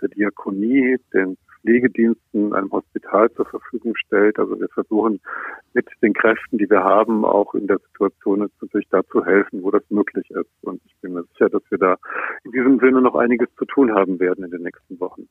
der 0.00 0.08
Diakonie, 0.08 0.96
den 1.12 1.36
Pflegediensten, 1.60 2.54
einem 2.54 2.70
Hospital 2.70 3.30
zur 3.32 3.46
Verfügung 3.46 3.94
stellt. 3.96 4.38
Also 4.38 4.58
wir 4.58 4.68
versuchen 4.68 5.20
mit 5.74 5.86
den 6.02 6.14
Kräften, 6.14 6.58
die 6.58 6.68
wir 6.70 6.82
haben, 6.82 7.24
auch 7.24 7.54
in 7.54 7.66
der 7.66 7.78
Situation 7.78 8.42
jetzt 8.42 8.60
natürlich 8.62 8.88
da 8.90 9.02
zu 9.04 9.24
helfen, 9.24 9.62
wo 9.62 9.70
das 9.70 9.82
möglich 9.90 10.30
ist. 10.30 10.50
Und 10.62 10.80
ich 10.86 10.94
bin 11.00 11.14
mir 11.14 11.24
sicher, 11.32 11.48
dass 11.48 11.62
wir 11.70 11.78
da 11.78 11.96
in 12.44 12.52
diesem 12.52 12.78
Sinne 12.78 13.02
noch 13.02 13.14
einiges 13.14 13.48
zu 13.56 13.64
tun 13.64 13.94
haben 13.94 14.18
werden 14.20 14.44
in 14.44 14.50
den 14.50 14.62
nächsten 14.62 14.98
Wochen. 15.00 15.28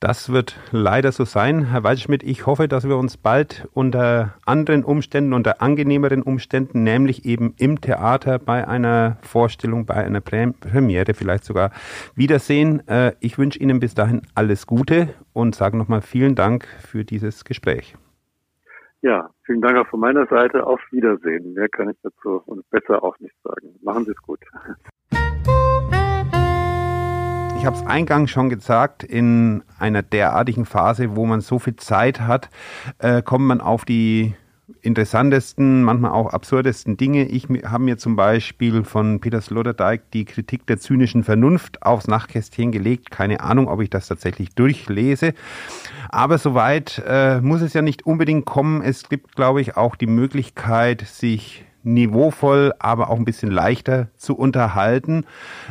Das 0.00 0.30
wird 0.32 0.56
leider 0.70 1.10
so 1.10 1.24
sein. 1.24 1.64
Herr 1.64 1.82
Waldschmidt, 1.82 2.22
ich 2.22 2.46
hoffe, 2.46 2.68
dass 2.68 2.88
wir 2.88 2.96
uns 2.96 3.16
bald 3.16 3.68
unter 3.74 4.34
anderen 4.46 4.84
Umständen, 4.84 5.32
unter 5.32 5.60
angenehmeren 5.60 6.22
Umständen, 6.22 6.84
nämlich 6.84 7.24
eben 7.24 7.54
im 7.58 7.80
Theater 7.80 8.38
bei 8.38 8.68
einer 8.68 9.16
Vorstellung, 9.22 9.86
bei 9.86 9.94
einer 9.94 10.20
Premiere 10.20 11.14
vielleicht 11.14 11.42
sogar 11.42 11.72
wiedersehen. 12.14 12.86
Äh, 12.86 13.14
ich 13.18 13.38
wünsche 13.38 13.58
Ihnen 13.58 13.80
bis 13.80 13.94
dahin 13.94 14.22
alles 14.36 14.68
Gute 14.68 15.08
und 15.32 15.56
sage 15.56 15.76
nochmal 15.76 16.00
vielen 16.00 16.36
Dank 16.36 16.64
für 16.78 17.04
dieses 17.04 17.44
Gespräch. 17.44 17.96
Ja, 19.00 19.30
vielen 19.46 19.62
Dank 19.62 19.78
auch 19.78 19.88
von 19.88 19.98
meiner 19.98 20.26
Seite. 20.26 20.64
Auf 20.64 20.80
Wiedersehen. 20.92 21.54
Mehr 21.54 21.68
kann 21.68 21.90
ich 21.90 21.96
dazu 22.04 22.40
und 22.46 22.68
besser 22.70 23.02
auch 23.02 23.18
nicht 23.18 23.34
sagen. 23.42 23.74
Machen 23.82 24.04
Sie 24.04 24.12
es 24.12 24.22
gut. 24.22 24.40
Ich 27.58 27.66
habe 27.66 27.76
es 27.76 27.84
eingangs 27.86 28.30
schon 28.30 28.50
gesagt, 28.50 29.02
in 29.02 29.64
einer 29.80 30.02
derartigen 30.02 30.64
Phase, 30.64 31.16
wo 31.16 31.26
man 31.26 31.40
so 31.40 31.58
viel 31.58 31.74
Zeit 31.74 32.20
hat, 32.20 32.50
äh, 32.98 33.20
kommt 33.20 33.46
man 33.46 33.60
auf 33.60 33.84
die 33.84 34.34
interessantesten, 34.80 35.82
manchmal 35.82 36.12
auch 36.12 36.32
absurdesten 36.32 36.96
Dinge. 36.96 37.24
Ich 37.24 37.48
habe 37.64 37.82
mir 37.82 37.98
zum 37.98 38.14
Beispiel 38.14 38.84
von 38.84 39.18
Peter 39.20 39.40
Sloterdijk 39.40 40.10
die 40.12 40.24
Kritik 40.24 40.66
der 40.68 40.78
zynischen 40.78 41.24
Vernunft 41.24 41.82
aufs 41.82 42.06
Nachtkästchen 42.06 42.70
gelegt. 42.70 43.10
Keine 43.10 43.40
Ahnung, 43.40 43.66
ob 43.66 43.80
ich 43.80 43.90
das 43.90 44.06
tatsächlich 44.06 44.54
durchlese. 44.54 45.34
Aber 46.10 46.38
soweit 46.38 47.02
äh, 47.06 47.40
muss 47.40 47.60
es 47.60 47.72
ja 47.72 47.82
nicht 47.82 48.06
unbedingt 48.06 48.44
kommen. 48.44 48.82
Es 48.82 49.08
gibt, 49.08 49.34
glaube 49.34 49.60
ich, 49.60 49.76
auch 49.76 49.96
die 49.96 50.06
Möglichkeit, 50.06 51.02
sich 51.02 51.64
niveauvoll, 51.82 52.72
aber 52.78 53.10
auch 53.10 53.16
ein 53.16 53.24
bisschen 53.24 53.50
leichter 53.50 54.08
zu 54.16 54.36
unterhalten. 54.36 55.24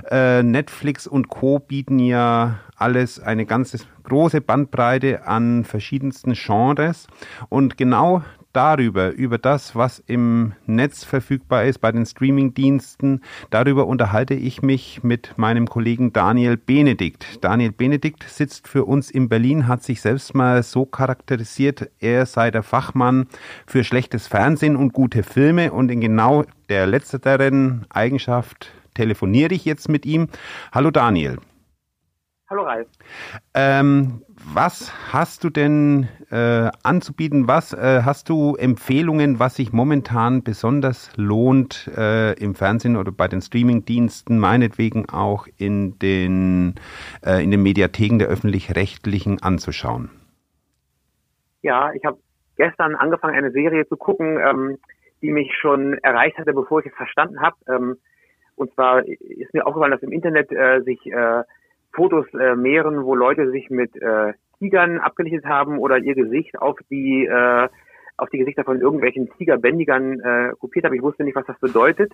Äh, 0.09 0.43
Netflix 0.43 1.07
und 1.07 1.29
Co. 1.29 1.59
bieten 1.59 1.99
ja 1.99 2.59
alles 2.75 3.19
eine 3.19 3.45
ganze 3.45 3.79
große 4.03 4.41
Bandbreite 4.41 5.25
an 5.25 5.63
verschiedensten 5.63 6.33
Genres. 6.33 7.07
Und 7.49 7.77
genau 7.77 8.23
darüber, 8.58 9.12
über 9.12 9.38
das, 9.38 9.76
was 9.76 10.00
im 10.08 10.54
Netz 10.65 11.04
verfügbar 11.04 11.65
ist, 11.65 11.78
bei 11.78 11.91
den 11.91 12.08
Streamingdiensten. 12.08 13.22
Darüber 13.52 13.86
unterhalte 13.86 14.34
ich 14.34 14.63
mich 14.63 15.04
mit 15.04 15.38
meinem 15.38 15.67
Kollegen 15.67 16.12
Daniel 16.12 16.58
Benedikt. 16.58 17.43
Daniel 17.43 17.72
Benedikt 17.72 18.24
sitzt 18.24 18.67
für 18.67 18.86
uns 18.86 19.12
in 19.12 19.30
Berlin, 19.30 19.67
hat 19.67 19.84
sich 19.84 20.02
selbst 20.02 20.34
mal 20.34 20.63
so 20.63 20.88
charakterisiert, 20.88 21.91
er 22.00 22.26
sei 22.26 22.50
der 22.50 22.63
Fachmann 22.63 23.28
für 23.67 23.84
schlechtes 23.84 24.26
Fernsehen 24.26 24.76
und 24.76 24.91
gute 24.91 25.22
Filme 25.22 25.72
und 25.72 25.91
in 25.91 26.02
genau 26.02 26.43
der 26.67 26.88
letzteren 26.88 27.86
Eigenschaft 27.89 28.72
telefoniere 28.96 29.54
ich 29.54 29.65
jetzt 29.65 29.88
mit 29.88 30.04
ihm. 30.08 30.30
Hallo 30.72 30.89
Daniel. 30.89 31.38
Hallo 32.49 32.63
Ralf. 32.63 32.88
Ähm, 33.53 34.23
was 34.29 34.93
hast 35.12 35.43
du 35.43 35.49
denn 35.49 36.07
äh, 36.31 36.69
anzubieten? 36.81 37.49
Was 37.49 37.73
äh, 37.73 38.03
hast 38.05 38.29
du 38.29 38.55
Empfehlungen, 38.55 39.38
was 39.38 39.57
sich 39.57 39.73
momentan 39.73 40.43
besonders 40.43 41.12
lohnt 41.17 41.91
äh, 41.97 42.31
im 42.41 42.55
Fernsehen 42.55 42.95
oder 42.95 43.12
bei 43.12 43.27
den 43.27 43.41
Streamingdiensten, 43.41 44.39
meinetwegen 44.39 45.10
auch 45.10 45.47
in 45.57 45.99
den, 45.99 46.75
äh, 47.21 47.43
in 47.43 47.51
den 47.51 47.62
Mediatheken 47.63 48.17
der 48.17 48.29
öffentlich-rechtlichen 48.29 49.43
anzuschauen? 49.43 50.10
Ja, 51.63 51.91
ich 51.91 52.05
habe 52.05 52.17
gestern 52.55 52.95
angefangen, 52.95 53.36
eine 53.36 53.51
Serie 53.51 53.86
zu 53.89 53.97
gucken, 53.97 54.39
ähm, 54.39 54.77
die 55.21 55.31
mich 55.31 55.53
schon 55.60 55.95
erreicht 55.95 56.38
hatte, 56.38 56.53
bevor 56.53 56.79
ich 56.79 56.86
es 56.86 56.93
verstanden 56.93 57.41
habe. 57.41 57.57
Ähm, 57.67 57.97
und 58.55 58.73
zwar 58.73 59.05
ist 59.05 59.53
mir 59.53 59.67
aufgefallen, 59.67 59.91
dass 59.91 60.01
im 60.01 60.13
Internet 60.13 60.49
äh, 60.53 60.81
sich 60.83 61.05
äh, 61.07 61.43
Fotos 61.97 62.27
äh, 62.39 62.55
mehren, 62.55 63.03
wo 63.03 63.15
Leute 63.15 63.49
sich 63.49 63.69
mit 63.71 63.95
äh, 63.95 64.33
Tigern 64.60 64.99
abgelichtet 64.99 65.45
haben 65.45 65.79
oder 65.79 65.97
ihr 65.97 66.13
Gesicht 66.15 66.57
auf 66.60 66.77
die 66.89 67.25
äh, 67.25 67.67
auf 68.17 68.29
die 68.29 68.38
Gesichter 68.38 68.63
von 68.63 68.79
irgendwelchen 68.79 69.29
Tigerbändigern 69.38 70.19
äh, 70.19 70.51
kopiert 70.60 70.86
haben. 70.86 70.95
Ich 70.95 71.01
wusste 71.01 71.23
nicht, 71.23 71.36
was 71.36 71.45
das 71.45 71.60
bedeutet. 71.60 72.13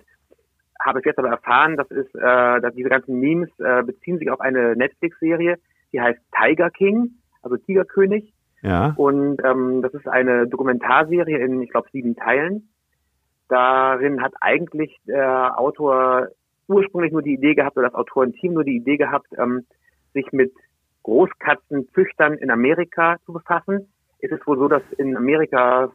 Habe 0.80 0.98
es 0.98 1.04
jetzt 1.04 1.18
aber 1.18 1.30
erfahren, 1.30 1.76
das 1.76 1.90
ist, 1.90 2.14
äh, 2.14 2.60
dass 2.60 2.74
diese 2.74 2.90
ganzen 2.90 3.20
Memes 3.20 3.48
äh, 3.58 3.82
beziehen 3.82 4.18
sich 4.18 4.30
auf 4.30 4.40
eine 4.40 4.76
Netflix-Serie, 4.76 5.56
die 5.92 6.00
heißt 6.00 6.20
Tiger 6.38 6.70
King, 6.70 7.12
also 7.42 7.56
Tigerkönig. 7.56 8.34
Ja. 8.62 8.92
Und 8.96 9.42
ähm, 9.44 9.82
das 9.82 9.94
ist 9.94 10.08
eine 10.08 10.46
Dokumentarserie 10.46 11.38
in, 11.38 11.62
ich 11.62 11.70
glaube, 11.70 11.88
sieben 11.92 12.16
Teilen. 12.16 12.68
Darin 13.48 14.22
hat 14.22 14.32
eigentlich 14.40 14.98
der 15.06 15.58
Autor 15.58 16.28
ursprünglich 16.68 17.12
nur 17.12 17.22
die 17.22 17.34
Idee 17.34 17.54
gehabt, 17.54 17.76
oder 17.76 17.88
das 17.88 17.94
Autorenteam 17.94 18.54
nur 18.54 18.64
die 18.64 18.76
Idee 18.76 18.96
gehabt, 18.96 19.28
ähm, 19.38 19.66
sich 20.12 20.32
mit 20.32 20.52
Großkatzenzüchtern 21.02 22.34
in 22.38 22.50
Amerika 22.50 23.16
zu 23.26 23.32
befassen. 23.32 23.92
Ist 24.18 24.32
es 24.32 24.46
wohl 24.46 24.58
so, 24.58 24.68
dass 24.68 24.82
in 24.96 25.16
Amerika 25.16 25.92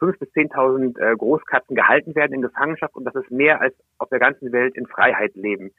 5.000 0.00 0.18
bis 0.18 0.28
10.000 0.30 0.98
äh, 0.98 1.16
Großkatzen 1.16 1.74
gehalten 1.74 2.14
werden 2.14 2.34
in 2.34 2.42
Gefangenschaft 2.42 2.94
und 2.94 3.04
dass 3.04 3.14
es 3.14 3.28
mehr 3.30 3.60
als 3.60 3.74
auf 3.98 4.08
der 4.10 4.18
ganzen 4.18 4.52
Welt 4.52 4.76
in 4.76 4.86
Freiheit 4.86 5.34
leben. 5.34 5.70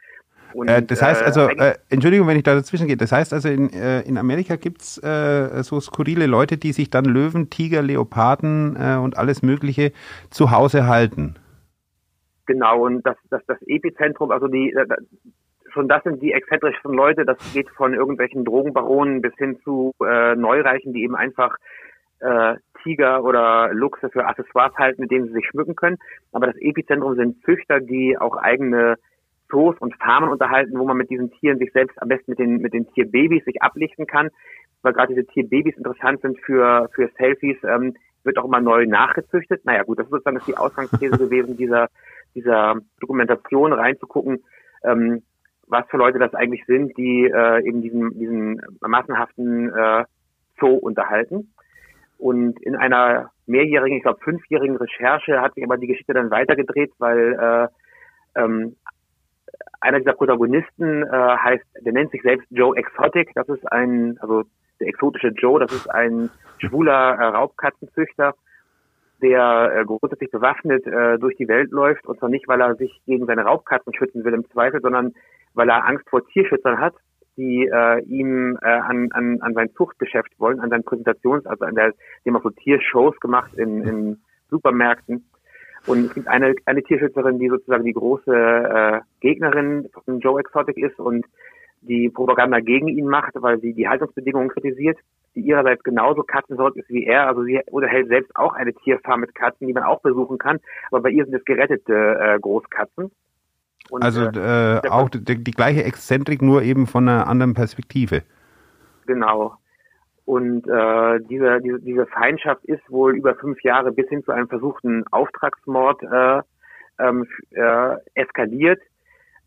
Und, 0.53 0.69
äh, 0.69 0.81
das 0.81 1.01
heißt 1.01 1.21
also, 1.23 1.49
äh, 1.49 1.75
Entschuldigung, 1.89 2.27
wenn 2.27 2.37
ich 2.37 2.43
da 2.43 2.55
dazwischen 2.55 2.87
gehe, 2.87 2.97
das 2.97 3.11
heißt 3.11 3.33
also, 3.33 3.49
in, 3.49 3.71
äh, 3.73 4.01
in 4.01 4.17
Amerika 4.17 4.55
gibt's 4.55 4.97
äh, 5.03 5.63
so 5.63 5.79
skurrile 5.79 6.25
Leute, 6.25 6.57
die 6.57 6.71
sich 6.71 6.89
dann 6.89 7.05
Löwen, 7.05 7.49
Tiger, 7.49 7.81
Leoparden 7.81 8.77
äh, 8.79 8.95
und 8.95 9.17
alles 9.17 9.41
Mögliche 9.41 9.91
zu 10.29 10.51
Hause 10.51 10.87
halten. 10.87 11.35
Genau, 12.47 12.85
und 12.85 13.05
das, 13.05 13.17
das, 13.29 13.45
das 13.45 13.57
Epizentrum, 13.67 14.31
also 14.31 14.47
die, 14.47 14.73
schon 15.71 15.87
das 15.87 16.03
sind 16.03 16.21
die 16.21 16.31
exzentrischen 16.31 16.93
Leute, 16.93 17.25
das 17.25 17.37
geht 17.53 17.69
von 17.69 17.93
irgendwelchen 17.93 18.45
Drogenbaronen 18.45 19.21
bis 19.21 19.35
hin 19.35 19.59
zu 19.63 19.91
äh, 20.03 20.35
Neureichen, 20.35 20.93
die 20.93 21.03
eben 21.03 21.15
einfach 21.15 21.57
äh, 22.19 22.55
Tiger 22.83 23.23
oder 23.23 23.73
Luchse 23.73 24.09
für 24.09 24.25
Accessoires 24.25 24.75
halten, 24.77 25.01
mit 25.01 25.11
denen 25.11 25.27
sie 25.27 25.33
sich 25.33 25.45
schmücken 25.47 25.75
können. 25.75 25.97
Aber 26.31 26.47
das 26.47 26.55
Epizentrum 26.57 27.15
sind 27.15 27.43
Züchter, 27.43 27.79
die 27.79 28.17
auch 28.17 28.37
eigene 28.37 28.95
Zoos 29.49 29.75
und 29.79 29.95
Farmen 29.95 30.29
unterhalten, 30.29 30.77
wo 30.79 30.85
man 30.85 30.97
mit 30.97 31.09
diesen 31.09 31.31
Tieren 31.31 31.57
sich 31.57 31.71
selbst 31.73 32.01
am 32.01 32.07
besten 32.07 32.31
mit 32.31 32.39
den, 32.39 32.57
mit 32.57 32.73
den 32.73 32.87
Tierbabys 32.93 33.45
sich 33.45 33.61
ablichten 33.61 34.07
kann. 34.07 34.29
Weil 34.81 34.93
gerade 34.93 35.13
diese 35.13 35.27
Tierbabys 35.27 35.77
interessant 35.77 36.21
sind 36.21 36.39
für, 36.39 36.89
für 36.93 37.09
Selfies, 37.17 37.57
ähm, 37.63 37.95
wird 38.23 38.37
auch 38.37 38.45
immer 38.45 38.61
neu 38.61 38.85
nachgezüchtet. 38.85 39.65
Naja 39.65 39.83
gut, 39.83 39.99
das 39.99 40.05
ist 40.05 40.11
sozusagen 40.11 40.39
die 40.45 40.57
Ausgangsthese 40.57 41.17
gewesen 41.17 41.57
dieser 41.57 41.87
dieser 42.35 42.75
Dokumentation 42.99 43.73
reinzugucken, 43.73 44.43
ähm, 44.83 45.23
was 45.67 45.85
für 45.89 45.97
Leute 45.97 46.19
das 46.19 46.33
eigentlich 46.33 46.65
sind, 46.65 46.97
die 46.97 47.25
äh, 47.25 47.67
eben 47.67 47.81
diesen, 47.81 48.17
diesen 48.17 48.61
massenhaften 48.81 49.73
äh, 49.73 50.05
Zoo 50.59 50.75
unterhalten. 50.75 51.53
Und 52.17 52.59
in 52.61 52.75
einer 52.75 53.31
mehrjährigen, 53.45 53.97
ich 53.97 54.03
glaube 54.03 54.19
fünfjährigen 54.23 54.77
Recherche 54.77 55.41
hat 55.41 55.53
sich 55.53 55.63
aber 55.63 55.77
die 55.77 55.87
Geschichte 55.87 56.13
dann 56.13 56.31
weitergedreht, 56.31 56.91
weil 56.97 57.69
äh, 58.35 58.41
ähm, 58.41 58.75
einer 59.79 59.99
dieser 59.99 60.13
Protagonisten 60.13 61.03
äh, 61.03 61.07
heißt, 61.11 61.65
der 61.81 61.93
nennt 61.93 62.11
sich 62.11 62.21
selbst 62.23 62.47
Joe 62.49 62.75
Exotic. 62.75 63.31
Das 63.35 63.47
ist 63.49 63.71
ein, 63.71 64.17
also 64.19 64.43
der 64.79 64.87
exotische 64.87 65.29
Joe, 65.29 65.59
das 65.59 65.71
ist 65.71 65.87
ein 65.87 66.29
schwuler 66.59 67.15
äh, 67.15 67.25
Raubkatzenzüchter 67.25 68.33
der 69.21 69.73
äh, 69.75 69.85
grundsätzlich 69.85 70.31
bewaffnet 70.31 70.85
äh, 70.85 71.17
durch 71.17 71.35
die 71.37 71.47
Welt 71.47 71.71
läuft 71.71 72.05
und 72.05 72.19
zwar 72.19 72.29
nicht, 72.29 72.47
weil 72.47 72.61
er 72.61 72.75
sich 72.75 73.01
gegen 73.05 73.25
seine 73.25 73.43
Raubkatzen 73.43 73.93
schützen 73.93 74.23
will 74.23 74.33
im 74.33 74.49
Zweifel, 74.51 74.81
sondern 74.81 75.13
weil 75.53 75.69
er 75.69 75.85
Angst 75.85 76.07
vor 76.09 76.25
Tierschützern 76.27 76.79
hat, 76.79 76.93
die 77.35 77.69
äh, 77.71 78.03
ihm 78.03 78.57
äh, 78.61 78.67
an, 78.67 79.09
an, 79.11 79.41
an 79.41 79.53
sein 79.53 79.71
Zuchtgeschäft 79.75 80.31
wollen, 80.39 80.59
an 80.59 80.69
sein 80.69 80.83
Präsentations, 80.83 81.45
also 81.45 81.65
an 81.65 81.75
der, 81.75 81.93
dem 82.25 82.35
auch 82.35 82.43
so 82.43 82.49
Tiershows 82.49 83.19
gemacht 83.19 83.53
in, 83.55 83.81
in 83.83 84.21
Supermärkten. 84.49 85.25
Und 85.85 86.05
es 86.05 86.13
gibt 86.13 86.27
eine, 86.27 86.55
eine 86.65 86.83
Tierschützerin, 86.83 87.39
die 87.39 87.47
sozusagen 87.47 87.85
die 87.85 87.93
große 87.93 88.33
äh, 88.33 88.99
Gegnerin 89.21 89.87
von 90.05 90.19
Joe 90.19 90.39
Exotic 90.39 90.77
ist 90.77 90.99
und 90.99 91.25
die 91.81 92.09
Propaganda 92.09 92.59
gegen 92.59 92.87
ihn 92.87 93.07
macht, 93.07 93.33
weil 93.35 93.59
sie 93.59 93.73
die 93.73 93.87
Haltungsbedingungen 93.87 94.49
kritisiert, 94.49 94.97
die 95.37 95.47
ihrerseits 95.47 95.83
genauso 95.83 96.23
katzenverrückt 96.23 96.77
ist 96.77 96.89
wie 96.89 97.05
er. 97.05 97.27
Also 97.27 97.43
sie 97.43 97.61
unterhält 97.69 98.07
selbst 98.07 98.35
auch 98.35 98.53
eine 98.53 98.73
Tierfarm 98.73 99.21
mit 99.21 99.35
Katzen, 99.35 99.67
die 99.67 99.73
man 99.73 99.83
auch 99.83 100.01
besuchen 100.01 100.37
kann, 100.37 100.59
aber 100.89 101.01
bei 101.01 101.09
ihr 101.11 101.25
sind 101.25 101.35
es 101.35 101.45
gerettete 101.45 101.93
äh, 101.93 102.39
Großkatzen. 102.39 103.11
Und, 103.89 104.03
also 104.03 104.25
äh, 104.25 104.77
äh 104.77 104.89
auch 104.89 105.09
die, 105.09 105.43
die, 105.43 105.51
gleiche 105.51 105.83
Exzentrik, 105.83 106.41
nur 106.41 106.63
eben 106.63 106.87
von 106.87 107.07
einer 107.07 107.27
anderen 107.27 107.53
Perspektive. 107.53 108.23
Genau. 109.05 109.55
Und 110.25 110.67
äh, 110.67 111.19
diese, 111.29 111.61
diese, 111.61 111.79
diese 111.79 112.05
Feindschaft 112.07 112.65
ist 112.65 112.81
wohl 112.89 113.15
über 113.15 113.35
fünf 113.35 113.61
Jahre 113.63 113.93
bis 113.93 114.09
hin 114.09 114.23
zu 114.23 114.31
einem 114.31 114.49
versuchten 114.49 115.05
Auftragsmord 115.11 116.03
äh, 116.03 116.41
ähm, 116.99 117.27
äh, 117.51 117.95
eskaliert, 118.15 118.81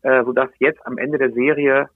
äh, 0.01 0.23
sodass 0.23 0.49
jetzt 0.57 0.83
am 0.87 0.97
Ende 0.97 1.19
der 1.19 1.33
Serie, 1.33 1.89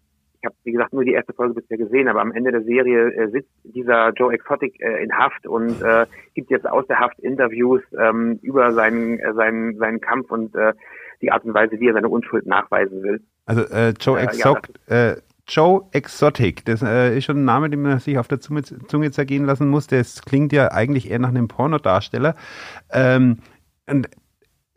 habe 0.46 0.56
wie 0.64 0.72
gesagt 0.72 0.94
nur 0.94 1.04
die 1.04 1.14
erste 1.14 1.34
Folge 1.34 1.56
bisher 1.56 1.78
gesehen, 1.78 2.08
aber 2.08 2.22
am 2.22 2.32
Ende 2.32 2.52
der 2.52 2.64
Serie 2.64 3.10
äh, 3.14 3.30
sitzt 3.30 3.52
dieser 3.64 4.12
Joe 4.14 4.34
Exotic 4.34 4.80
äh, 4.82 5.04
in 5.04 5.12
Haft 5.12 5.48
und 5.48 5.82
äh, 5.82 6.06
gibt 6.34 6.50
jetzt 6.50 6.68
aus 6.68 6.86
der 6.88 7.00
Haft 7.00 7.20
Interviews 7.20 7.82
ähm, 7.98 8.40
über 8.42 8.72
seinen, 8.74 9.20
äh, 9.20 9.34
seinen, 9.34 9.78
seinen 9.78 10.02
Kampf 10.02 10.32
und 10.32 10.56
äh, 10.56 10.74
die 11.22 11.32
Art 11.32 11.46
und 11.46 11.54
Weise, 11.54 11.80
wie 11.80 11.88
er 11.88 11.94
seine 11.94 12.10
Unschuld 12.10 12.46
nachweisen 12.46 13.02
will. 13.04 13.22
Also 13.46 13.62
äh, 13.64 13.94
Joe, 14.00 14.20
Exo 14.20 14.58
ja, 14.88 15.12
äh, 15.12 15.16
Joe 15.48 15.84
Exotic, 15.92 16.66
das 16.66 16.82
äh, 16.82 17.18
ist 17.18 17.26
schon 17.26 17.38
ein 17.38 17.46
Name, 17.46 17.70
den 17.70 17.82
man 17.82 18.00
sich 18.00 18.18
auf 18.18 18.28
der 18.28 18.40
Zunge, 18.40 18.64
Zunge 18.64 19.12
zergehen 19.12 19.46
lassen 19.46 19.68
muss. 19.68 19.88
Das 19.88 20.24
klingt 20.24 20.52
ja 20.54 20.72
eigentlich 20.72 21.12
eher 21.12 21.20
nach 21.20 21.30
einem 21.30 21.48
Pornodarsteller. 21.48 22.36
Ähm, 22.92 23.38
und 23.88 24.10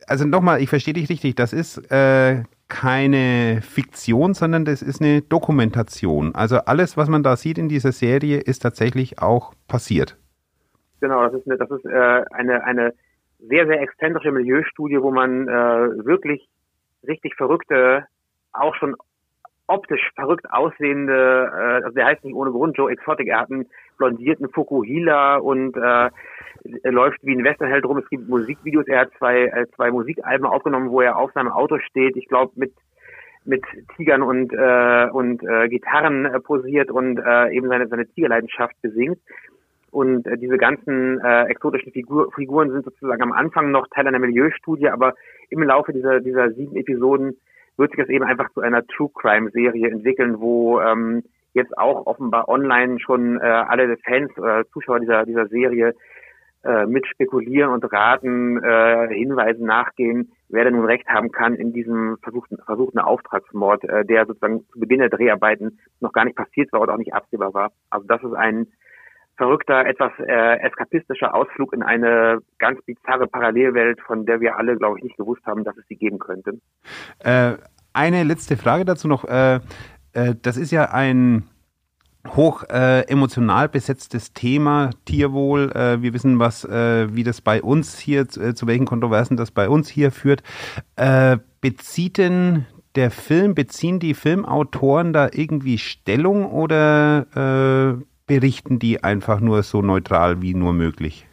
also 0.07 0.25
nochmal, 0.25 0.61
ich 0.61 0.69
verstehe 0.69 0.95
dich 0.95 1.09
richtig, 1.09 1.37
das 1.37 1.53
ist 1.53 1.91
äh, 1.91 2.43
keine 2.69 3.61
Fiktion, 3.63 4.35
sondern 4.35 4.65
das 4.65 4.83
ist 4.83 5.01
eine 5.01 5.23
Dokumentation. 5.23 6.35
Also 6.35 6.59
alles, 6.59 6.97
was 6.97 7.09
man 7.09 7.23
da 7.23 7.37
sieht 7.37 7.59
in 7.59 7.69
dieser 7.69 7.93
Serie, 7.93 8.39
ist 8.39 8.61
tatsächlich 8.61 9.21
auch 9.21 9.55
passiert. 9.67 10.17
Genau, 11.01 11.25
das 11.25 11.35
ist 11.35 11.47
eine, 11.47 11.57
das 11.57 11.71
ist 11.71 11.85
äh, 11.87 12.25
eine, 12.33 12.65
eine 12.65 12.95
sehr, 13.39 13.67
sehr 13.67 13.81
exzentrische 13.81 14.33
Milieustudie, 14.33 15.01
wo 15.01 15.11
man 15.11 15.49
äh, 15.49 16.05
wirklich 16.05 16.49
richtig 17.07 17.37
verrückte, 17.37 18.07
auch 18.53 18.75
schon 18.75 18.97
optisch 19.69 20.11
verrückt 20.15 20.51
aussehende, 20.51 21.51
äh, 21.53 21.85
also 21.85 21.91
der 21.91 22.07
heißt 22.07 22.25
nicht 22.25 22.35
ohne 22.35 22.51
Grund 22.51 22.77
Joe 22.77 22.91
Exotic, 22.91 23.29
er 23.29 23.41
hat 23.41 23.51
einen 23.51 23.67
blondierten 23.99 24.49
Fukuhila 24.49 25.37
und 25.37 25.77
äh, 25.77 26.11
läuft 26.85 27.19
wie 27.23 27.37
ein 27.37 27.45
Westernheld 27.45 27.85
rum. 27.85 27.99
Es 27.99 28.09
gibt 28.09 28.29
Musikvideos, 28.29 28.87
er 28.89 29.01
hat 29.01 29.11
zwei, 29.19 29.45
äh, 29.45 29.67
zwei 29.77 29.91
Musikalben 29.91 30.47
aufgenommen, 30.47 30.91
wo 30.91 31.01
er 31.01 31.17
auf 31.17 31.33
seinem 31.33 31.53
Auto 31.53 31.79
steht, 31.79 32.17
ich 32.17 32.29
glaube 32.29 32.53
mit 32.57 32.73
mit 33.45 33.63
Tigern 33.97 34.23
und 34.23 34.53
äh, 34.53 35.09
und 35.11 35.43
äh, 35.43 35.69
Gitarren 35.69 36.27
äh, 36.27 36.41
posiert 36.41 36.91
und 36.91 37.19
äh, 37.19 37.51
eben 37.55 37.69
seine 37.69 37.89
seine 37.89 38.07
Tigerleidenschaft 38.07 38.75
besingt. 38.83 39.19
Und 39.91 40.27
äh, 40.27 40.37
diese 40.37 40.59
ganzen 40.59 41.19
äh, 41.21 41.45
exotischen 41.45 41.93
Figur, 41.93 42.31
Figuren 42.33 42.71
sind 42.71 42.85
sozusagen 42.85 43.23
am 43.23 43.33
Anfang 43.33 43.71
noch 43.71 43.87
Teil 43.89 44.07
einer 44.07 44.19
Milieustudie, 44.19 44.91
aber 44.91 45.15
im 45.49 45.63
Laufe 45.63 45.95
dieser, 45.95 46.21
dieser 46.21 46.51
sieben 46.51 46.77
Episoden 46.77 47.39
wird 47.79 47.93
sich 47.93 48.01
das 48.01 48.09
eben 48.09 48.25
einfach 48.25 48.51
zu 48.53 48.61
einer 48.61 48.87
True 48.87 49.11
Crime 49.15 49.51
Serie 49.51 49.89
entwickeln, 49.89 50.41
wo 50.41 50.81
ähm, 50.81 51.23
jetzt 51.55 51.77
auch 51.79 52.07
offenbar 52.07 52.49
online 52.49 52.99
schon 53.01 53.41
äh, 53.41 53.45
alle 53.45 53.97
Fans 53.99 54.31
oder 54.37 54.61
äh, 54.61 54.65
Zuschauer 54.73 55.01
dieser, 55.01 55.25
dieser 55.25 55.47
Serie 55.47 55.95
äh, 56.65 56.87
mit 56.87 57.07
spekulieren 57.07 57.71
und 57.71 57.85
raten, 57.93 58.63
äh, 58.63 59.15
Hinweisen 59.15 59.65
nachgehen, 59.65 60.33
wer 60.49 60.65
denn 60.65 60.75
nun 60.75 60.87
recht 60.87 61.07
haben 61.09 61.31
kann 61.31 61.55
in 61.55 61.73
diesem 61.73 62.19
versuchten, 62.23 62.59
versuchten 62.67 62.99
Auftragsmord, 62.99 63.85
äh, 63.85 64.05
der 64.05 64.27
sozusagen 64.27 64.67
zu 64.73 64.81
Beginn 64.81 64.99
der 64.99 65.09
Dreharbeiten 65.09 65.79
noch 66.01 66.13
gar 66.13 66.25
nicht 66.25 66.37
passiert 66.37 66.73
war 66.73 66.81
oder 66.81 66.95
auch 66.95 66.99
nicht 66.99 67.15
absehbar 67.15 67.55
war. 67.55 67.71
Also 67.91 68.07
das 68.09 68.23
ist 68.23 68.35
ein 68.35 68.67
verrückter, 69.39 69.87
etwas 69.87 70.13
äh, 70.19 70.59
eskapistischer 70.61 71.35
Ausflug 71.35 71.73
in 71.73 71.83
eine 71.83 72.41
ganz 72.59 72.83
bizarre 72.83 73.27
Parallelwelt, 73.27 74.01
von 74.03 74.27
der 74.27 74.41
wir 74.41 74.59
alle, 74.59 74.77
glaube 74.77 74.99
ich, 74.99 75.05
nicht 75.05 75.17
gewusst 75.17 75.47
haben, 75.47 75.65
dass 75.65 75.77
es 75.79 75.87
sie 75.89 75.97
geben 75.97 76.19
könnte. 76.19 76.61
Äh, 77.21 77.55
eine 77.95 78.25
letzte 78.25 78.57
Frage 78.57 78.85
dazu 78.85 79.09
noch. 79.09 79.25
Äh, 79.25 79.61
äh, 80.13 80.35
das 80.43 80.57
ist 80.57 80.71
ja 80.71 80.91
ein 80.91 81.45
hoch 82.27 82.65
äh, 82.69 83.03
emotional 83.09 83.69
besetztes 83.69 84.35
Thema, 84.35 84.91
Tierwohl. 85.07 85.73
Äh, 85.73 86.03
wir 86.03 86.13
wissen, 86.13 86.39
was, 86.39 86.65
wie 86.65 87.25
das 87.25 87.41
bei 87.41 87.63
uns 87.63 87.99
hier, 87.99 88.23
äh, 88.23 88.55
zu 88.55 88.67
welchen 88.67 88.85
Kontroversen 88.85 89.37
das 89.37 89.51
bei 89.51 89.69
uns 89.69 89.89
hier 89.89 90.11
führt. 90.11 90.43
Bezieht 91.61 92.19
denn 92.19 92.67
der 92.95 93.11
Film, 93.11 93.55
beziehen 93.55 93.99
die 93.99 94.15
Filmautoren 94.15 95.13
da 95.13 95.29
irgendwie 95.33 95.79
Stellung 95.79 96.47
oder 96.47 98.03
berichten 98.29 98.79
die 98.79 99.03
einfach 99.03 99.41
nur 99.41 99.63
so 99.65 99.83
neutral 99.83 100.41
wie 100.41 100.55
nur 100.55 100.73
möglich? 100.73 101.27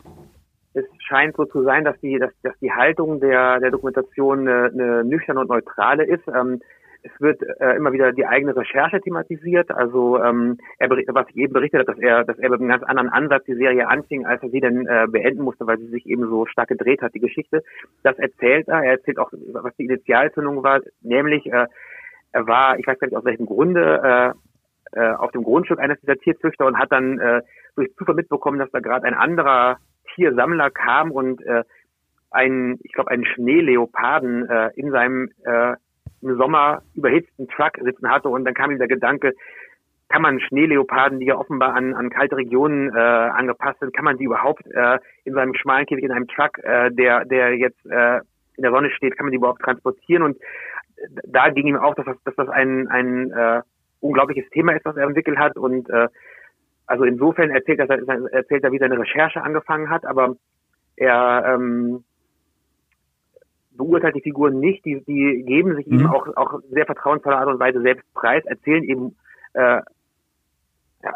Es 0.74 0.86
scheint 0.98 1.36
so 1.36 1.46
zu 1.46 1.64
sein, 1.64 1.84
dass 1.84 2.00
die, 2.02 2.18
dass, 2.18 2.32
dass 2.42 2.58
die 2.60 2.72
Haltung 2.72 3.20
der, 3.20 3.60
der 3.60 3.70
Dokumentation 3.70 4.48
eine, 4.48 4.72
eine 4.74 5.04
nüchterne 5.04 5.42
und 5.42 5.50
neutrale 5.50 6.06
ist. 6.06 6.28
Ähm, 6.28 6.62
es 7.04 7.22
wird 7.22 7.42
äh, 7.60 7.76
immer 7.76 7.94
wieder 7.94 8.12
die 8.12 8.26
eigene 8.26 8.56
Recherche 8.56 9.00
thematisiert. 9.00 9.70
Also 9.70 10.22
ähm, 10.24 10.58
er 10.80 10.90
was 10.90 11.30
ich 11.30 11.36
eben 11.36 11.54
berichtet 11.54 11.82
habe, 11.82 11.92
dass 11.92 12.02
er, 12.02 12.24
dass 12.24 12.40
er 12.40 12.50
mit 12.50 12.60
einem 12.60 12.70
ganz 12.70 12.84
anderen 12.84 13.10
Ansatz 13.10 13.46
die 13.46 13.54
Serie 13.54 13.88
anfing, 13.88 14.26
als 14.26 14.42
er 14.42 14.50
sie 14.50 14.60
dann 14.60 14.88
äh, 14.88 15.06
beenden 15.08 15.44
musste, 15.44 15.68
weil 15.68 15.78
sie 15.78 15.90
sich 15.90 16.08
eben 16.08 16.28
so 16.28 16.48
stark 16.48 16.70
gedreht 16.70 17.04
hat, 17.04 17.14
die 17.14 17.20
Geschichte. 17.20 17.64
Das 18.02 18.18
erzählt 18.18 18.68
er. 18.68 18.84
Er 18.84 18.94
erzählt 18.94 19.20
auch, 19.20 19.32
was 19.32 19.76
die 19.76 19.86
Initialzündung 19.86 20.64
war, 20.64 20.82
nämlich 21.02 21.46
äh, 21.46 21.68
er 22.32 22.48
war, 22.48 22.78
ich 22.80 22.88
weiß 22.88 23.00
gar 23.00 23.08
nicht 23.08 23.16
aus 23.16 23.24
welchem 23.24 23.46
Grunde, 23.46 24.02
äh, 24.04 24.55
äh, 24.96 25.12
auf 25.12 25.32
dem 25.32 25.44
Grundstück 25.44 25.80
eines 25.80 26.00
dieser 26.02 26.16
Tierzüchter 26.16 26.66
und 26.66 26.78
hat 26.78 26.92
dann 26.92 27.20
äh, 27.20 27.42
durch 27.76 27.94
Zufall 27.96 28.16
mitbekommen, 28.16 28.60
dass 28.60 28.72
da 28.72 28.80
gerade 28.80 29.06
ein 29.06 29.14
anderer 29.14 29.78
Tiersammler 30.16 30.72
kam 30.72 31.12
und 31.12 31.42
äh, 31.46 31.64
einen, 32.32 32.80
ich 32.84 32.92
glaube, 32.92 33.12
einen 33.12 33.26
Schneeleoparden 33.26 34.50
äh, 34.50 34.70
in 34.76 34.92
seinem 34.92 35.30
äh, 35.46 35.76
im 36.22 36.38
Sommer 36.38 36.82
überhitzten 36.96 37.48
Truck 37.48 37.74
sitzen 37.82 38.10
hatte. 38.10 38.30
Und 38.30 38.46
dann 38.46 38.54
kam 38.54 38.72
ihm 38.72 38.80
der 38.80 38.88
Gedanke, 38.88 39.34
kann 40.10 40.22
man 40.22 40.40
Schneeleoparden, 40.40 41.20
die 41.20 41.28
ja 41.28 41.36
offenbar 41.36 41.74
an, 41.74 41.94
an 41.94 42.10
kalte 42.10 42.38
Regionen 42.38 42.96
äh, 42.96 43.00
angepasst 43.00 43.80
sind, 43.80 43.96
kann 43.96 44.06
man 44.06 44.18
die 44.18 44.26
überhaupt 44.26 44.66
äh, 44.68 45.00
in 45.24 45.34
seinem 45.34 45.54
schmalen 45.56 45.86
Käfig 45.86 46.04
in 46.04 46.12
einem 46.12 46.28
Truck, 46.28 46.60
äh, 46.64 46.92
der 46.92 47.26
der 47.26 47.56
jetzt 47.58 47.86
äh, 47.86 48.20
in 48.58 48.64
der 48.64 48.72
Sonne 48.72 48.90
steht, 48.92 49.18
kann 49.18 49.26
man 49.26 49.32
die 49.32 49.38
überhaupt 49.38 49.62
transportieren? 49.62 50.24
Und 50.24 50.38
da 51.26 51.50
ging 51.50 51.68
ihm 51.68 51.76
auch, 51.76 51.96
dass 51.96 52.06
das, 52.06 52.18
dass 52.24 52.36
das 52.36 52.50
ein, 52.50 52.88
ein 52.88 53.32
äh, 53.32 53.62
unglaubliches 54.00 54.50
Thema 54.52 54.74
ist, 54.74 54.86
was 54.86 54.98
er 54.98 55.08
entwickelt 55.08 55.38
hat. 55.38 55.58
Und 55.58 55.90
äh, 55.90 56.08
also 56.86 57.04
insofern 57.04 57.50
erzählt 57.50 57.80
er, 57.80 57.90
erzählt 57.90 58.64
er, 58.64 58.72
wie 58.72 58.80
seine 58.80 59.00
Recherche 59.00 59.42
angefangen 59.42 59.90
hat, 59.90 60.06
aber 60.06 60.36
er 60.96 61.56
ähm, 61.56 62.04
beurteilt 63.72 64.16
die 64.16 64.22
Figuren 64.22 64.60
nicht, 64.60 64.86
die, 64.86 65.04
die 65.06 65.44
geben 65.46 65.76
sich 65.76 65.88
mhm. 65.88 66.00
ihm 66.00 66.08
auch, 66.08 66.28
auch 66.36 66.60
sehr 66.70 66.86
vertrauensvoller 66.86 67.40
Art 67.40 67.48
und 67.48 67.60
Weise 67.60 67.82
selbst 67.82 68.06
preis, 68.14 68.46
erzählen 68.46 68.84
eben, 68.84 69.16
äh, 69.54 69.82
ja, 71.04 71.14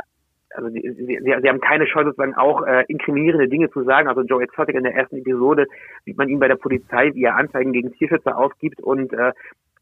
also 0.56 0.70
die, 0.70 0.82
sie, 0.82 1.06
sie, 1.06 1.36
sie 1.42 1.50
haben 1.50 1.62
keine 1.62 1.86
Chance, 1.86 2.10
sozusagen 2.10 2.36
auch 2.36 2.66
äh, 2.66 2.84
inkriminierende 2.88 3.48
Dinge 3.48 3.70
zu 3.70 3.84
sagen. 3.84 4.08
Also 4.08 4.22
Joe 4.22 4.44
Exotic 4.44 4.76
in 4.76 4.84
der 4.84 4.96
ersten 4.96 5.18
Episode 5.18 5.68
sieht 6.06 6.18
man 6.18 6.30
ihn 6.30 6.40
bei 6.40 6.48
der 6.48 6.56
Polizei, 6.56 7.14
wie 7.14 7.24
er 7.24 7.36
Anzeigen 7.36 7.72
gegen 7.72 7.92
Tierschützer 7.94 8.38
aufgibt 8.38 8.82
und 8.82 9.14
äh, 9.14 9.32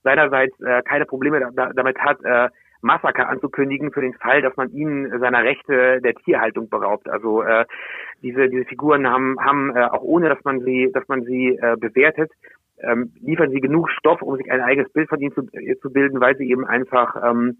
seinerseits 0.03 0.59
äh, 0.61 0.81
keine 0.83 1.05
Probleme 1.05 1.51
da, 1.53 1.71
damit 1.73 1.97
hat, 1.97 2.23
äh, 2.23 2.49
Massaker 2.81 3.29
anzukündigen 3.29 3.91
für 3.91 4.01
den 4.01 4.13
Fall, 4.13 4.41
dass 4.41 4.55
man 4.55 4.71
ihn 4.71 5.11
seiner 5.19 5.43
Rechte 5.43 6.01
der 6.01 6.15
Tierhaltung 6.15 6.69
beraubt. 6.69 7.09
Also 7.09 7.41
äh, 7.41 7.65
diese 8.21 8.49
diese 8.49 8.65
Figuren 8.65 9.07
haben 9.07 9.37
haben 9.39 9.75
äh, 9.75 9.83
auch 9.85 10.03
ohne, 10.03 10.29
dass 10.29 10.43
man 10.43 10.61
sie 10.61 10.89
dass 10.93 11.07
man 11.07 11.23
sie 11.23 11.57
äh, 11.61 11.75
bewertet, 11.77 12.31
ähm, 12.79 13.13
liefern 13.21 13.51
sie 13.51 13.61
genug 13.61 13.89
Stoff, 13.89 14.21
um 14.21 14.37
sich 14.37 14.51
ein 14.51 14.61
eigenes 14.61 14.91
Bild 14.91 15.09
von 15.09 15.19
ihnen 15.19 15.33
zu, 15.33 15.41
äh, 15.53 15.77
zu 15.79 15.91
bilden, 15.91 16.21
weil 16.21 16.37
sie 16.37 16.49
eben 16.49 16.65
einfach 16.65 17.15
ähm, 17.23 17.57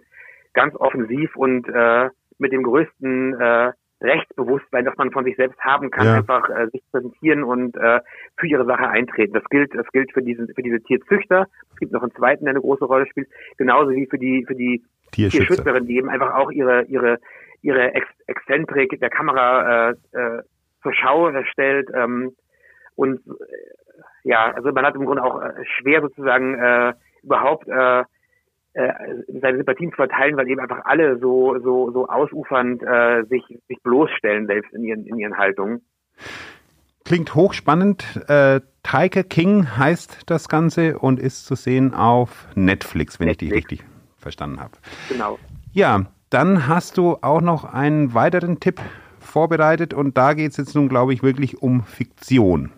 ganz 0.54 0.76
offensiv 0.76 1.36
und 1.36 1.68
äh, 1.70 2.10
mit 2.38 2.52
dem 2.52 2.64
größten 2.64 3.40
äh, 3.40 3.72
Rechtsbewusstsein, 4.02 4.86
das 4.86 4.96
man 4.98 5.12
von 5.12 5.26
sich 5.26 5.36
selbst 5.36 5.60
haben 5.60 5.90
kann, 5.90 6.06
ja. 6.06 6.16
einfach 6.18 6.50
äh, 6.50 6.68
sich 6.72 6.84
präsentieren 6.92 7.44
und 7.44 7.76
äh, 7.78 8.00
für 8.38 8.48
ihre 8.48 8.66
Sache 8.66 8.88
eintreten. 8.88 9.34
Das 9.34 9.44
gilt, 9.46 9.74
das 9.74 9.88
gilt 9.92 10.12
für 10.14 10.22
diesen, 10.22 10.48
für 10.54 10.62
diese 10.62 10.82
Tierzüchter. 10.82 11.48
Es 11.72 11.78
gibt 11.78 11.92
noch 11.94 12.04
einen 12.04 12.14
zweiten, 12.14 12.46
der 12.46 12.52
eine 12.52 12.62
große 12.62 12.86
Rolle 12.86 13.08
spielt, 13.08 13.28
genauso 13.58 13.92
wie 13.92 14.06
für 14.06 14.20
die, 14.20 14.46
für 14.46 14.56
die 14.56 14.84
Tierschützerin, 15.12 15.86
die 15.88 15.98
eben 15.98 16.10
einfach 16.10 16.36
auch 16.36 16.52
ihre, 16.52 16.84
ihre, 16.84 17.20
ihre 17.62 17.94
Ex 17.94 18.08
Exzentrik 18.28 19.00
der 19.00 19.10
Kamera 19.10 19.90
äh, 19.90 19.94
äh, 20.12 20.42
zur 20.84 20.94
Schau 20.94 21.32
stellt. 21.52 21.90
Ähm, 21.94 22.36
Und 22.96 23.20
äh, 23.28 23.34
ja, 24.24 24.52
also 24.54 24.72
man 24.72 24.86
hat 24.86 24.96
im 24.96 25.06
Grunde 25.06 25.24
auch 25.24 25.42
äh, 25.42 25.54
schwer 25.78 26.02
sozusagen 26.02 26.56
äh, 26.56 26.94
überhaupt 27.24 27.68
äh, 27.68 28.02
äh, 28.74 28.94
seine 29.42 29.58
Sympathien 29.58 29.92
zu 29.92 29.96
verteilen, 29.96 30.36
weil 30.38 30.48
eben 30.50 30.60
einfach 30.60 30.82
alle 30.86 31.18
so 31.20 31.58
so 31.60 31.92
so 31.92 32.08
ausufernd 32.08 32.84
äh, 32.84 33.24
sich 33.30 33.44
sich 33.68 33.82
bloßstellen 33.84 34.48
selbst 34.48 34.74
in 34.74 34.84
ihren 34.84 35.06
in 35.06 35.18
ihren 35.18 35.38
Haltungen. 35.38 35.82
Klingt 37.06 37.36
hochspannend. 37.36 38.22
Äh, 38.28 38.60
Tiger 38.84 39.24
King 39.24 39.78
heißt 39.78 40.30
das 40.30 40.50
Ganze 40.50 41.00
und 41.00 41.20
ist 41.20 41.46
zu 41.46 41.56
sehen 41.56 41.94
auf 41.94 42.48
Netflix, 42.56 43.20
wenn 43.20 43.28
Netflix. 43.28 43.44
ich 43.44 43.68
die 43.68 43.76
richtig 43.76 43.97
verstanden 44.28 44.60
habe. 44.60 44.74
Genau. 45.10 45.40
Ja, 45.72 46.06
dann 46.30 46.68
hast 46.68 46.98
du 46.98 47.18
auch 47.22 47.42
noch 47.42 47.64
einen 47.64 48.14
weiteren 48.14 48.60
Tipp 48.60 48.82
vorbereitet 49.20 49.94
und 49.94 50.18
da 50.18 50.34
geht 50.34 50.52
es 50.52 50.58
jetzt 50.58 50.76
nun, 50.76 50.90
glaube 50.90 51.14
ich, 51.14 51.24
wirklich 51.24 51.62
um 51.62 51.84
Fiktion. 51.84 52.72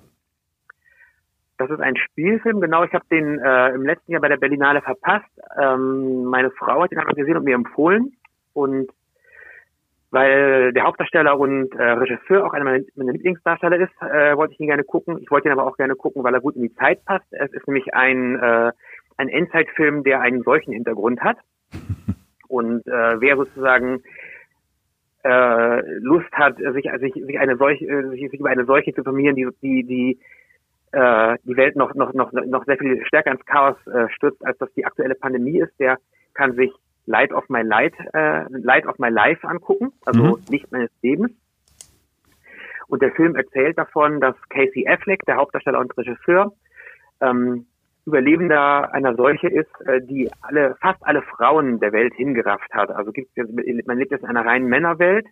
Das 1.57 1.69
ist 1.69 1.81
ein 1.81 1.97
Spielfilm, 1.97 2.61
genau. 2.61 2.83
Ich 2.83 2.93
habe 2.93 3.03
den 3.11 3.39
äh, 3.39 3.69
im 3.69 3.85
letzten 3.85 4.13
Jahr 4.13 4.21
bei 4.21 4.29
der 4.29 4.37
Berlinale 4.37 4.81
verpasst. 4.81 5.29
Ähm, 5.61 6.23
meine 6.25 6.51
Frau 6.51 6.83
hat 6.83 6.91
ihn 6.91 6.99
aber 6.99 7.13
gesehen 7.13 7.35
und 7.35 7.43
mir 7.43 7.55
empfohlen. 7.55 8.13
Und 8.53 8.89
weil 10.11 10.71
der 10.73 10.83
Hauptdarsteller 10.83 11.37
und 11.37 11.73
äh, 11.75 11.83
Regisseur 11.83 12.45
auch 12.45 12.53
einer 12.53 12.65
meiner, 12.65 12.83
meiner 12.95 13.11
Lieblingsdarsteller 13.11 13.77
ist, 13.77 14.01
äh, 14.01 14.37
wollte 14.37 14.53
ich 14.53 14.59
ihn 14.59 14.67
gerne 14.67 14.85
gucken. 14.85 15.17
Ich 15.21 15.29
wollte 15.31 15.49
ihn 15.49 15.51
aber 15.51 15.67
auch 15.67 15.75
gerne 15.75 15.95
gucken, 15.95 16.23
weil 16.23 16.33
er 16.33 16.39
gut 16.39 16.55
in 16.55 16.63
die 16.63 16.75
Zeit 16.75 17.03
passt. 17.03 17.27
Es 17.31 17.51
ist 17.51 17.67
nämlich 17.67 17.93
ein, 17.93 18.39
äh, 18.39 18.71
ein 19.19 19.29
Endzeitfilm, 19.29 20.03
der 20.03 20.21
einen 20.21 20.43
solchen 20.43 20.71
Hintergrund 20.73 21.21
hat. 21.21 21.37
Und 22.47 22.87
äh, 22.87 23.21
wer 23.21 23.35
sozusagen 23.35 24.01
äh, 25.23 25.81
Lust 25.99 26.31
hat, 26.31 26.57
sich, 26.57 26.89
sich, 26.99 27.13
sich 27.13 27.39
eine 27.39 27.57
solche, 27.57 27.85
äh, 27.85 28.09
sich, 28.09 28.31
sich 28.31 28.39
über 28.39 28.49
eine 28.49 28.65
solche 28.65 28.93
zu 28.93 29.01
informieren, 29.01 29.35
die, 29.35 29.47
die, 29.61 29.83
die 29.83 30.19
äh, 30.91 31.37
die 31.43 31.55
Welt 31.55 31.75
noch, 31.75 31.93
noch, 31.93 32.13
noch, 32.13 32.31
noch 32.31 32.65
sehr 32.65 32.77
viel 32.77 33.05
stärker 33.05 33.31
ins 33.31 33.45
Chaos 33.45 33.75
äh, 33.87 34.09
stürzt, 34.15 34.43
als 34.43 34.57
das 34.57 34.73
die 34.73 34.85
aktuelle 34.85 35.15
Pandemie 35.15 35.59
ist, 35.59 35.77
der 35.79 35.97
kann 36.33 36.55
sich 36.55 36.71
Light 37.05 37.31
of 37.33 37.47
My 37.49 37.61
Light, 37.61 37.93
äh, 38.13 38.45
Light 38.49 38.87
of 38.87 38.97
My 38.97 39.09
Life 39.09 39.47
angucken, 39.47 39.91
also 40.05 40.37
mhm. 40.37 40.43
Licht 40.49 40.71
meines 40.71 40.89
Lebens. 41.03 41.31
Und 42.87 43.03
der 43.03 43.11
Film 43.11 43.35
erzählt 43.35 43.77
davon, 43.77 44.19
dass 44.19 44.35
Casey 44.49 44.87
Affleck, 44.87 45.23
der 45.27 45.35
Hauptdarsteller 45.35 45.79
und 45.79 45.95
Regisseur, 45.95 46.53
ähm, 47.21 47.67
Überlebender 48.09 48.93
einer 48.93 49.15
Seuche 49.15 49.47
ist, 49.47 49.69
äh, 49.85 50.01
die 50.01 50.29
alle, 50.41 50.75
fast 50.81 50.99
alle 51.05 51.21
Frauen 51.21 51.79
der 51.79 51.93
Welt 51.93 52.13
hingerafft 52.15 52.73
hat. 52.73 52.89
Also 52.91 53.11
gibt 53.11 53.29
man 53.37 53.97
lebt 53.97 54.11
jetzt 54.11 54.23
in 54.23 54.29
einer 54.29 54.45
reinen 54.45 54.67
Männerwelt, 54.67 55.25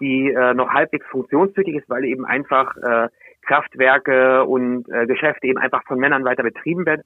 die 0.00 0.30
äh, 0.32 0.54
noch 0.54 0.70
halbwegs 0.70 1.06
funktionstüchtig 1.06 1.76
ist, 1.76 1.88
weil 1.88 2.04
eben 2.04 2.24
einfach 2.24 2.76
äh, 2.76 3.08
Kraftwerke 3.46 4.44
und 4.44 4.88
äh, 4.90 5.06
Geschäfte 5.06 5.46
eben 5.46 5.58
einfach 5.58 5.84
von 5.86 5.98
Männern 5.98 6.24
weiter 6.24 6.42
betrieben 6.42 6.84
werden, 6.86 7.02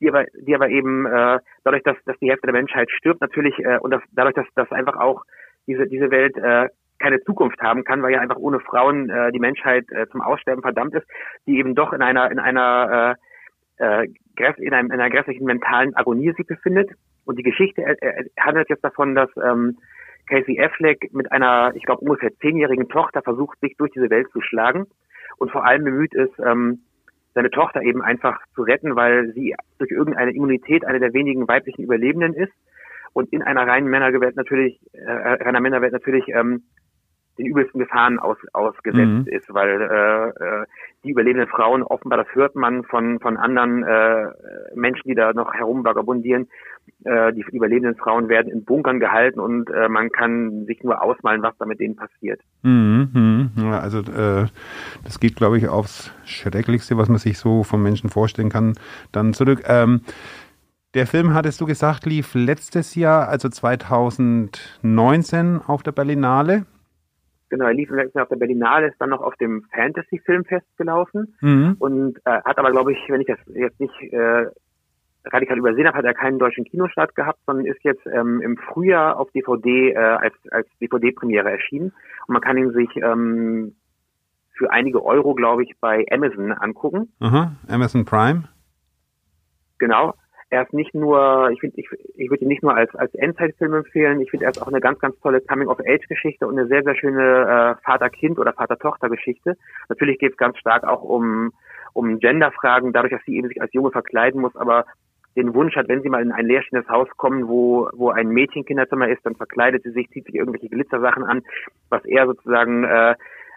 die 0.00 0.08
aber, 0.08 0.24
die 0.34 0.54
aber 0.54 0.68
eben 0.68 1.06
äh, 1.06 1.38
dadurch, 1.64 1.82
dass, 1.84 1.96
dass 2.04 2.18
die 2.18 2.30
Hälfte 2.30 2.46
der 2.46 2.54
Menschheit 2.54 2.90
stirbt, 2.90 3.20
natürlich 3.20 3.58
äh, 3.60 3.78
und 3.78 3.92
das, 3.92 4.02
dadurch, 4.12 4.34
dass, 4.34 4.46
dass 4.54 4.70
einfach 4.72 4.96
auch 4.96 5.24
diese, 5.66 5.86
diese 5.86 6.10
Welt 6.10 6.36
äh, 6.36 6.68
keine 6.98 7.20
Zukunft 7.22 7.60
haben 7.60 7.84
kann, 7.84 8.02
weil 8.02 8.12
ja 8.12 8.20
einfach 8.20 8.36
ohne 8.36 8.60
Frauen 8.60 9.08
äh, 9.08 9.32
die 9.32 9.38
Menschheit 9.38 9.90
äh, 9.90 10.06
zum 10.08 10.20
Aussterben 10.20 10.62
verdammt 10.62 10.94
ist, 10.94 11.06
die 11.46 11.58
eben 11.58 11.74
doch 11.74 11.92
in 11.92 12.02
einer 12.02 12.30
in 12.30 12.38
einer 12.38 13.16
äh, 13.80 14.02
äh, 14.02 14.08
in, 14.58 14.72
einem, 14.72 14.90
in 14.90 15.00
einer 15.00 15.10
grässlichen 15.10 15.44
mentalen 15.44 15.94
Agonie 15.96 16.32
sich 16.36 16.46
befindet. 16.46 16.90
Und 17.24 17.38
die 17.38 17.42
Geschichte 17.42 17.84
handelt 18.38 18.68
jetzt 18.68 18.84
davon, 18.84 19.14
dass 19.14 19.30
ähm, 19.36 19.78
Casey 20.28 20.60
Affleck 20.60 21.12
mit 21.12 21.30
einer, 21.32 21.72
ich 21.74 21.84
glaube, 21.84 22.02
ungefähr 22.02 22.30
zehnjährigen 22.40 22.88
Tochter 22.88 23.22
versucht, 23.22 23.58
sich 23.60 23.76
durch 23.76 23.90
diese 23.92 24.10
Welt 24.10 24.28
zu 24.32 24.40
schlagen 24.40 24.86
und 25.38 25.50
vor 25.50 25.64
allem 25.64 25.84
bemüht 25.84 26.14
ist, 26.14 26.32
ähm, 26.38 26.80
seine 27.34 27.50
Tochter 27.50 27.82
eben 27.82 28.02
einfach 28.02 28.40
zu 28.54 28.62
retten, 28.62 28.96
weil 28.96 29.32
sie 29.32 29.54
durch 29.78 29.90
irgendeine 29.90 30.32
Immunität 30.32 30.84
eine 30.84 31.00
der 31.00 31.12
wenigen 31.12 31.46
weiblichen 31.46 31.82
Überlebenden 31.82 32.34
ist 32.34 32.52
und 33.12 33.32
in 33.32 33.42
einer 33.42 33.66
reinen 33.66 33.88
Männerwelt 33.88 34.36
natürlich, 34.36 34.80
äh, 34.92 35.10
reiner 35.10 35.60
Männerwelt 35.60 35.92
natürlich 35.92 36.28
ähm, 36.28 36.64
den 37.38 37.46
übelsten 37.46 37.80
Gefahren 37.80 38.18
aus, 38.18 38.36
ausgesetzt 38.52 39.06
mhm. 39.06 39.26
ist, 39.26 39.52
weil 39.52 39.80
äh, 39.80 40.28
äh, 40.28 40.66
die 41.04 41.10
überlebenden 41.10 41.48
Frauen 41.48 41.82
offenbar, 41.82 42.18
das 42.18 42.34
hört 42.34 42.54
man 42.54 42.84
von 42.84 43.18
von 43.20 43.36
anderen 43.36 43.82
äh, 43.82 44.26
Menschen, 44.74 45.08
die 45.08 45.14
da 45.14 45.32
noch 45.32 45.54
herumvagabundieren, 45.54 46.48
äh, 47.04 47.32
die 47.32 47.44
überlebenden 47.52 47.96
Frauen 47.96 48.28
werden 48.28 48.52
in 48.52 48.64
Bunkern 48.64 49.00
gehalten 49.00 49.40
und 49.40 49.70
äh, 49.70 49.88
man 49.88 50.10
kann 50.10 50.66
sich 50.66 50.82
nur 50.82 51.02
ausmalen, 51.02 51.42
was 51.42 51.56
da 51.58 51.64
mit 51.64 51.80
denen 51.80 51.96
passiert. 51.96 52.42
Mhm, 52.62 53.08
mhm. 53.12 53.50
Ja, 53.56 53.78
also 53.78 54.00
äh, 54.00 54.46
das 55.04 55.18
geht, 55.18 55.36
glaube 55.36 55.56
ich, 55.56 55.68
aufs 55.68 56.12
Schrecklichste, 56.24 56.98
was 56.98 57.08
man 57.08 57.16
sich 57.18 57.38
so 57.38 57.64
vom 57.64 57.82
Menschen 57.82 58.10
vorstellen 58.10 58.50
kann, 58.50 58.74
dann 59.12 59.32
zurück. 59.32 59.62
Ähm, 59.66 60.02
der 60.94 61.06
Film, 61.06 61.34
hattest 61.34 61.60
du 61.60 61.66
gesagt, 61.66 62.04
lief 62.04 62.34
letztes 62.34 62.96
Jahr, 62.96 63.28
also 63.28 63.48
2019 63.48 65.60
auf 65.64 65.84
der 65.84 65.92
Berlinale. 65.92 66.66
Genau, 67.50 67.66
er 67.66 67.74
lief 67.74 67.90
letztes 67.90 68.14
Jahr 68.14 68.22
auf 68.24 68.28
der 68.28 68.36
Berlinale, 68.36 68.88
ist 68.88 69.00
dann 69.00 69.10
noch 69.10 69.20
auf 69.20 69.34
dem 69.36 69.66
Fantasy-Filmfest 69.74 70.76
gelaufen 70.76 71.36
mhm. 71.40 71.76
und 71.78 72.18
äh, 72.24 72.40
hat 72.44 72.58
aber, 72.58 72.70
glaube 72.70 72.92
ich, 72.92 72.98
wenn 73.08 73.20
ich 73.20 73.26
das 73.26 73.38
jetzt 73.54 73.80
nicht 73.80 74.00
äh, 74.12 74.46
radikal 75.24 75.58
übersehen 75.58 75.86
habe, 75.86 75.98
hat 75.98 76.04
er 76.04 76.14
keinen 76.14 76.38
deutschen 76.38 76.64
Kinostart 76.64 77.14
gehabt, 77.14 77.40
sondern 77.46 77.66
ist 77.66 77.82
jetzt 77.82 78.06
ähm, 78.06 78.40
im 78.40 78.56
Frühjahr 78.56 79.18
auf 79.18 79.30
DVD 79.32 79.90
äh, 79.90 79.96
als, 79.96 80.34
als 80.50 80.68
DVD-Premiere 80.80 81.50
erschienen. 81.50 81.92
Und 82.26 82.32
man 82.32 82.40
kann 82.40 82.56
ihn 82.56 82.72
sich 82.72 82.88
ähm, 82.96 83.74
für 84.56 84.70
einige 84.70 85.04
Euro, 85.04 85.34
glaube 85.34 85.64
ich, 85.64 85.74
bei 85.80 86.06
Amazon 86.10 86.52
angucken. 86.52 87.12
Aha, 87.20 87.52
Amazon 87.68 88.04
Prime. 88.04 88.44
Genau. 89.78 90.14
Er 90.50 90.62
ist 90.62 90.72
nicht 90.72 90.94
nur, 90.94 91.50
ich 91.52 91.60
finde, 91.60 91.78
ich, 91.78 91.88
ich 92.16 92.28
würde 92.28 92.42
ihn 92.42 92.48
nicht 92.48 92.62
nur 92.62 92.74
als, 92.74 92.92
als 92.96 93.14
Endzeitfilm 93.14 93.72
empfehlen, 93.72 94.20
ich 94.20 94.30
finde, 94.30 94.46
er 94.46 94.50
ist 94.50 94.60
auch 94.60 94.66
eine 94.66 94.80
ganz, 94.80 94.98
ganz 94.98 95.18
tolle 95.20 95.40
Coming-of-Age-Geschichte 95.40 96.46
und 96.46 96.58
eine 96.58 96.66
sehr, 96.66 96.82
sehr 96.82 96.96
schöne 96.96 97.76
äh, 97.78 97.84
Vater-Kind- 97.84 98.38
oder 98.38 98.52
Vater-Tochter-Geschichte. 98.52 99.56
Natürlich 99.88 100.18
geht 100.18 100.32
es 100.32 100.36
ganz 100.36 100.58
stark 100.58 100.84
auch 100.84 101.02
um, 101.02 101.52
um 101.92 102.18
Gender-Fragen, 102.18 102.92
dadurch, 102.92 103.12
dass 103.12 103.22
sie 103.24 103.36
eben 103.36 103.48
sich 103.48 103.62
als 103.62 103.72
Junge 103.72 103.92
verkleiden 103.92 104.40
muss, 104.40 104.56
aber 104.56 104.86
den 105.36 105.54
Wunsch 105.54 105.76
hat, 105.76 105.88
wenn 105.88 106.02
sie 106.02 106.08
mal 106.08 106.22
in 106.22 106.32
ein 106.32 106.46
leerstehendes 106.46 106.88
Haus 106.88 107.08
kommen, 107.16 107.48
wo, 107.48 107.88
wo 107.92 108.10
ein 108.10 108.28
Mädchenkinderzimmer 108.28 109.08
ist, 109.08 109.24
dann 109.24 109.36
verkleidet 109.36 109.84
sie 109.84 109.92
sich, 109.92 110.08
zieht 110.10 110.26
sich 110.26 110.34
irgendwelche 110.34 110.68
Glitzersachen 110.68 111.22
an, 111.22 111.42
was 111.88 112.04
er 112.04 112.26
sozusagen 112.26 112.84
äh, 112.84 113.14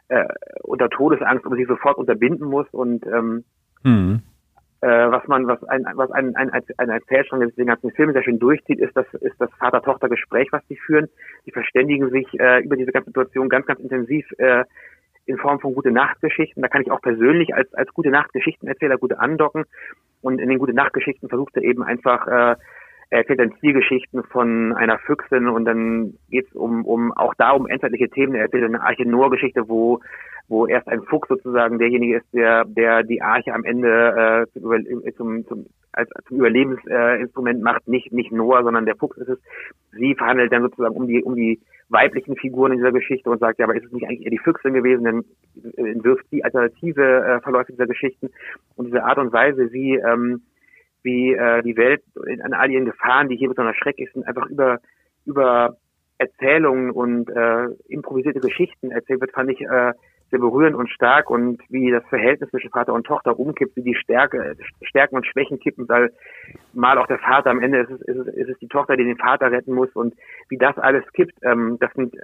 äh, 0.10 0.27
unter 0.62 0.89
Todesangst 0.89 1.45
aber 1.45 1.56
sie 1.56 1.65
sofort 1.65 1.97
unterbinden 1.97 2.47
muss 2.47 2.67
und 2.71 3.06
ähm, 3.08 3.43
mhm. 3.84 4.21
Äh, 4.83 5.11
was 5.11 5.25
man, 5.29 5.47
was 5.47 5.63
ein, 5.63 5.85
was 5.95 6.11
ein, 6.11 6.35
ein, 6.35 6.51
ein 6.51 6.89
Erzählstrang 6.89 7.39
des 7.39 7.55
den 7.55 7.67
ganzen 7.67 7.91
Film 7.91 8.11
sehr 8.11 8.21
schön 8.21 8.37
durchzieht, 8.37 8.79
ist 8.79 8.95
das, 8.97 9.05
ist 9.21 9.39
das 9.39 9.49
Vater-Tochter-Gespräch, 9.57 10.49
was 10.51 10.61
sie 10.67 10.75
führen. 10.75 11.07
Die 11.45 11.51
verständigen 11.51 12.09
sich 12.09 12.27
äh, 12.37 12.61
über 12.61 12.75
diese 12.75 12.91
ganze 12.91 13.11
Situation 13.11 13.47
ganz, 13.47 13.65
ganz 13.65 13.79
intensiv 13.79 14.25
äh, 14.39 14.65
in 15.25 15.37
Form 15.37 15.61
von 15.61 15.73
gute 15.73 15.91
Nachtgeschichten. 15.91 16.61
Da 16.61 16.67
kann 16.67 16.81
ich 16.81 16.91
auch 16.91 17.01
persönlich 17.01 17.55
als, 17.55 17.73
als 17.73 17.93
gute 17.93 18.09
Nachtgeschichtenerzähler 18.09 18.97
gute 18.97 19.19
andocken. 19.19 19.63
Und 20.21 20.39
in 20.39 20.49
den 20.49 20.59
gute 20.59 20.73
Nachtgeschichten 20.73 21.29
versucht 21.29 21.55
er 21.55 21.63
eben 21.63 21.81
einfach, 21.81 22.27
äh, 22.27 22.55
er 23.13 23.19
erzählt 23.19 23.39
dann 23.39 23.54
Zielgeschichten 23.60 24.23
von 24.23 24.73
einer 24.73 24.97
Füchsin 24.97 25.47
und 25.47 25.65
dann 25.65 26.15
geht 26.32 26.47
es 26.47 26.54
um, 26.54 26.84
um 26.84 27.12
auch 27.12 27.36
da 27.36 27.52
um 27.52 27.67
endzeitliche 27.67 28.10
Themen. 28.10 28.34
Er 28.34 28.45
erzählt 28.45 28.63
eine 28.63 28.82
Arche 28.82 29.08
Noah-Geschichte, 29.08 29.69
wo 29.69 29.99
wo 30.49 30.67
erst 30.67 30.89
ein 30.89 31.04
Fuchs 31.04 31.30
sozusagen 31.30 31.78
derjenige 31.78 32.17
ist, 32.17 32.26
der 32.34 32.65
der 32.65 33.04
die 33.04 33.21
Arche 33.21 33.54
am 33.54 33.63
Ende 33.63 34.47
äh, 34.56 34.60
zum, 34.60 35.06
zum, 35.15 35.47
zum 35.47 35.65
als 35.91 36.10
zum 36.28 36.38
Überlebensinstrument 36.38 37.60
äh, 37.60 37.63
macht, 37.63 37.88
nicht 37.88 38.12
nicht 38.12 38.32
Noah, 38.32 38.63
sondern 38.63 38.88
der 38.88 38.95
Fuchs 38.95 39.17
ist 39.17 39.30
es. 39.30 39.39
Sie 39.91 40.15
verhandelt 40.15 40.52
dann 40.52 40.63
sozusagen 40.63 40.95
um 40.95 41.08
die 41.08 41.23
um 41.23 41.36
die 41.36 41.62
weiblichen 41.89 42.36
Figuren 42.36 42.71
in 42.71 42.80
dieser 42.80 42.91
Geschichte 42.91 43.30
und 43.30 43.39
sagt, 43.39 43.60
ja, 43.60 43.65
aber 43.65 43.76
ist 43.76 43.86
es 43.86 43.91
nicht 43.91 44.08
eigentlich 44.08 44.26
eher 44.26 44.32
die 44.32 44.39
Füchsin 44.39 44.73
gewesen, 44.73 45.04
dann 45.04 45.23
entwirft 45.78 46.26
die 46.32 46.43
alternative 46.43 47.23
äh, 47.23 47.41
Verläufe 47.41 47.71
dieser 47.71 47.86
Geschichten 47.86 48.32
und 48.76 48.88
diese 48.88 49.04
Art 49.04 49.19
und 49.19 49.32
Weise, 49.32 49.71
wie 49.71 49.97
ähm, 49.97 50.41
wie 51.03 51.33
äh, 51.33 51.61
die 51.61 51.77
Welt 51.77 52.03
an 52.43 52.53
all 52.53 52.71
ihren 52.71 52.85
Gefahren, 52.85 53.29
die 53.29 53.35
hier 53.35 53.49
besonders 53.49 53.77
schrecklich 53.77 54.11
sind, 54.13 54.25
einfach 54.25 54.47
über 54.47 54.79
über 55.25 55.77
Erzählungen 56.17 56.91
und 56.91 57.29
äh, 57.29 57.67
improvisierte 57.87 58.39
Geschichten 58.39 58.91
erzählt 58.91 59.21
wird, 59.21 59.31
fand 59.31 59.51
ich 59.51 59.61
äh, 59.61 59.93
sehr 60.29 60.39
berührend 60.39 60.75
und 60.75 60.89
stark. 60.89 61.29
Und 61.29 61.61
wie 61.69 61.91
das 61.91 62.03
Verhältnis 62.09 62.49
zwischen 62.49 62.71
Vater 62.71 62.93
und 62.93 63.05
Tochter 63.05 63.37
umkippt, 63.37 63.75
wie 63.75 63.83
die 63.83 63.95
Stärke, 63.95 64.55
Stärken 64.81 65.15
und 65.15 65.27
Schwächen 65.27 65.59
kippen, 65.59 65.87
weil 65.89 66.11
mal 66.73 66.97
auch 66.97 67.07
der 67.07 67.19
Vater, 67.19 67.49
am 67.49 67.61
Ende 67.61 67.81
ist 67.81 67.91
es, 67.91 68.01
ist 68.01 68.17
es, 68.17 68.27
ist 68.27 68.49
es 68.49 68.59
die 68.59 68.67
Tochter, 68.67 68.95
die 68.95 69.03
den 69.03 69.17
Vater 69.17 69.51
retten 69.51 69.73
muss. 69.73 69.89
Und 69.93 70.15
wie 70.49 70.57
das 70.57 70.77
alles 70.77 71.03
kippt, 71.13 71.35
ähm, 71.43 71.77
das 71.79 71.91
sind 71.93 72.15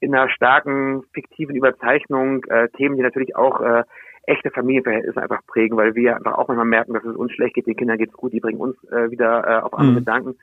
in 0.00 0.14
einer 0.14 0.28
starken, 0.28 1.02
fiktiven 1.14 1.56
Überzeichnung 1.56 2.44
äh, 2.44 2.68
Themen, 2.76 2.96
die 2.96 3.02
natürlich 3.02 3.34
auch 3.36 3.60
äh, 3.60 3.84
echte 4.26 4.50
Familienverhältnisse 4.50 5.22
einfach 5.22 5.46
prägen, 5.46 5.76
weil 5.76 5.94
wir 5.94 6.16
einfach 6.16 6.34
auch 6.34 6.48
manchmal 6.48 6.66
merken, 6.66 6.94
dass 6.94 7.04
es 7.04 7.16
uns 7.16 7.32
schlecht 7.32 7.54
geht, 7.54 7.66
den 7.66 7.76
Kindern 7.76 7.98
geht's 7.98 8.12
gut, 8.12 8.32
die 8.32 8.40
bringen 8.40 8.60
uns 8.60 8.76
äh, 8.90 9.10
wieder 9.10 9.46
äh, 9.46 9.62
auf 9.62 9.74
andere 9.74 9.92
mhm. 9.92 9.98
Gedanken. 9.98 10.36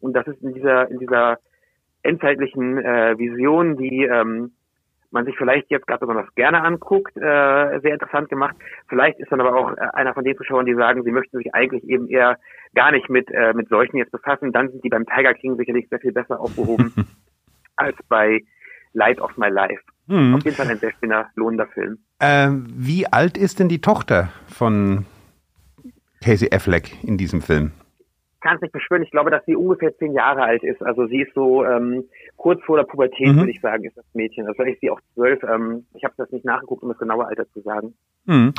Und 0.00 0.12
das 0.14 0.26
ist 0.26 0.42
in 0.42 0.54
dieser, 0.54 0.90
in 0.90 0.98
dieser 0.98 1.38
endzeitlichen 2.02 2.78
äh, 2.78 3.18
Vision, 3.18 3.76
die 3.76 4.04
ähm, 4.04 4.52
man 5.10 5.24
sich 5.24 5.36
vielleicht 5.36 5.70
jetzt 5.70 5.86
gerade 5.86 6.00
besonders 6.00 6.32
gerne 6.34 6.62
anguckt, 6.62 7.16
äh, 7.16 7.80
sehr 7.80 7.94
interessant 7.94 8.28
gemacht. 8.28 8.56
Vielleicht 8.88 9.18
ist 9.18 9.32
dann 9.32 9.40
aber 9.40 9.56
auch 9.56 9.72
äh, 9.72 9.80
einer 9.94 10.14
von 10.14 10.24
den 10.24 10.36
Zuschauern, 10.36 10.66
die 10.66 10.74
sagen, 10.74 11.02
sie 11.02 11.10
möchten 11.10 11.38
sich 11.38 11.54
eigentlich 11.54 11.84
eben 11.88 12.08
eher 12.08 12.38
gar 12.74 12.90
nicht 12.92 13.08
mit, 13.08 13.30
äh, 13.30 13.54
mit 13.54 13.68
solchen 13.68 13.96
jetzt 13.96 14.12
befassen. 14.12 14.52
Dann 14.52 14.68
sind 14.68 14.84
die 14.84 14.90
beim 14.90 15.06
Tiger 15.06 15.34
King 15.34 15.56
sicherlich 15.56 15.88
sehr 15.88 16.00
viel 16.00 16.12
besser 16.12 16.38
aufgehoben 16.40 16.92
als 17.76 17.96
bei 18.08 18.42
Light 18.92 19.20
of 19.20 19.36
My 19.36 19.48
Life. 19.48 19.82
Mhm. 20.08 20.34
Auf 20.34 20.44
jeden 20.44 20.56
Fall 20.56 20.68
ein 20.68 20.78
sehr 20.78 20.92
schöner, 20.98 21.26
lohnender 21.36 21.66
Film. 21.68 21.98
Ähm, 22.20 22.66
wie 22.74 23.06
alt 23.06 23.36
ist 23.38 23.60
denn 23.60 23.68
die 23.68 23.80
Tochter 23.80 24.30
von 24.48 25.04
Casey 26.22 26.48
Affleck 26.52 26.92
in 27.04 27.16
diesem 27.16 27.42
Film? 27.42 27.72
kann 28.40 28.56
es 28.56 28.62
nicht 28.62 28.72
beschwören. 28.72 29.02
Ich 29.02 29.10
glaube, 29.10 29.30
dass 29.30 29.44
sie 29.46 29.56
ungefähr 29.56 29.96
zehn 29.96 30.12
Jahre 30.12 30.42
alt 30.42 30.62
ist. 30.62 30.82
Also 30.82 31.06
sie 31.06 31.22
ist 31.22 31.34
so 31.34 31.64
ähm, 31.64 32.04
kurz 32.36 32.62
vor 32.64 32.76
der 32.76 32.84
Pubertät, 32.84 33.28
mhm. 33.28 33.38
würde 33.38 33.50
ich 33.50 33.60
sagen, 33.60 33.84
ist 33.84 33.96
das 33.96 34.04
Mädchen. 34.14 34.46
Also 34.46 34.54
vielleicht 34.54 34.76
ist 34.76 34.80
sie 34.80 34.90
auch 34.90 35.00
zwölf. 35.14 35.42
Ähm, 35.42 35.86
ich 35.94 36.04
habe 36.04 36.14
das 36.16 36.30
nicht 36.30 36.44
nachgeguckt, 36.44 36.82
um 36.82 36.88
das 36.88 36.98
genaue 36.98 37.26
Alter 37.26 37.48
zu 37.52 37.60
sagen. 37.60 37.94
Mhm. 38.26 38.54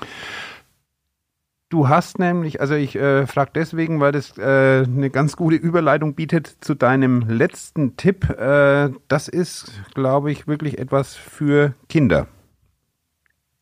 Du 1.70 1.88
hast 1.88 2.18
nämlich, 2.18 2.62
also 2.62 2.74
ich 2.74 2.96
äh, 2.96 3.28
frage 3.28 3.52
deswegen, 3.54 4.00
weil 4.00 4.12
das 4.12 4.36
äh, 4.40 4.86
eine 4.88 5.12
ganz 5.12 5.38
gute 5.38 5.56
Überleitung 5.56 6.16
bietet 6.16 6.48
zu 6.48 6.74
deinem 6.74 7.22
letzten 7.30 7.96
Tipp. 7.96 8.28
Äh, 8.28 8.90
das 9.08 9.28
ist, 9.28 9.80
glaube 9.94 10.32
ich, 10.32 10.48
wirklich 10.48 10.80
etwas 10.80 11.16
für 11.16 11.76
Kinder. 11.88 12.26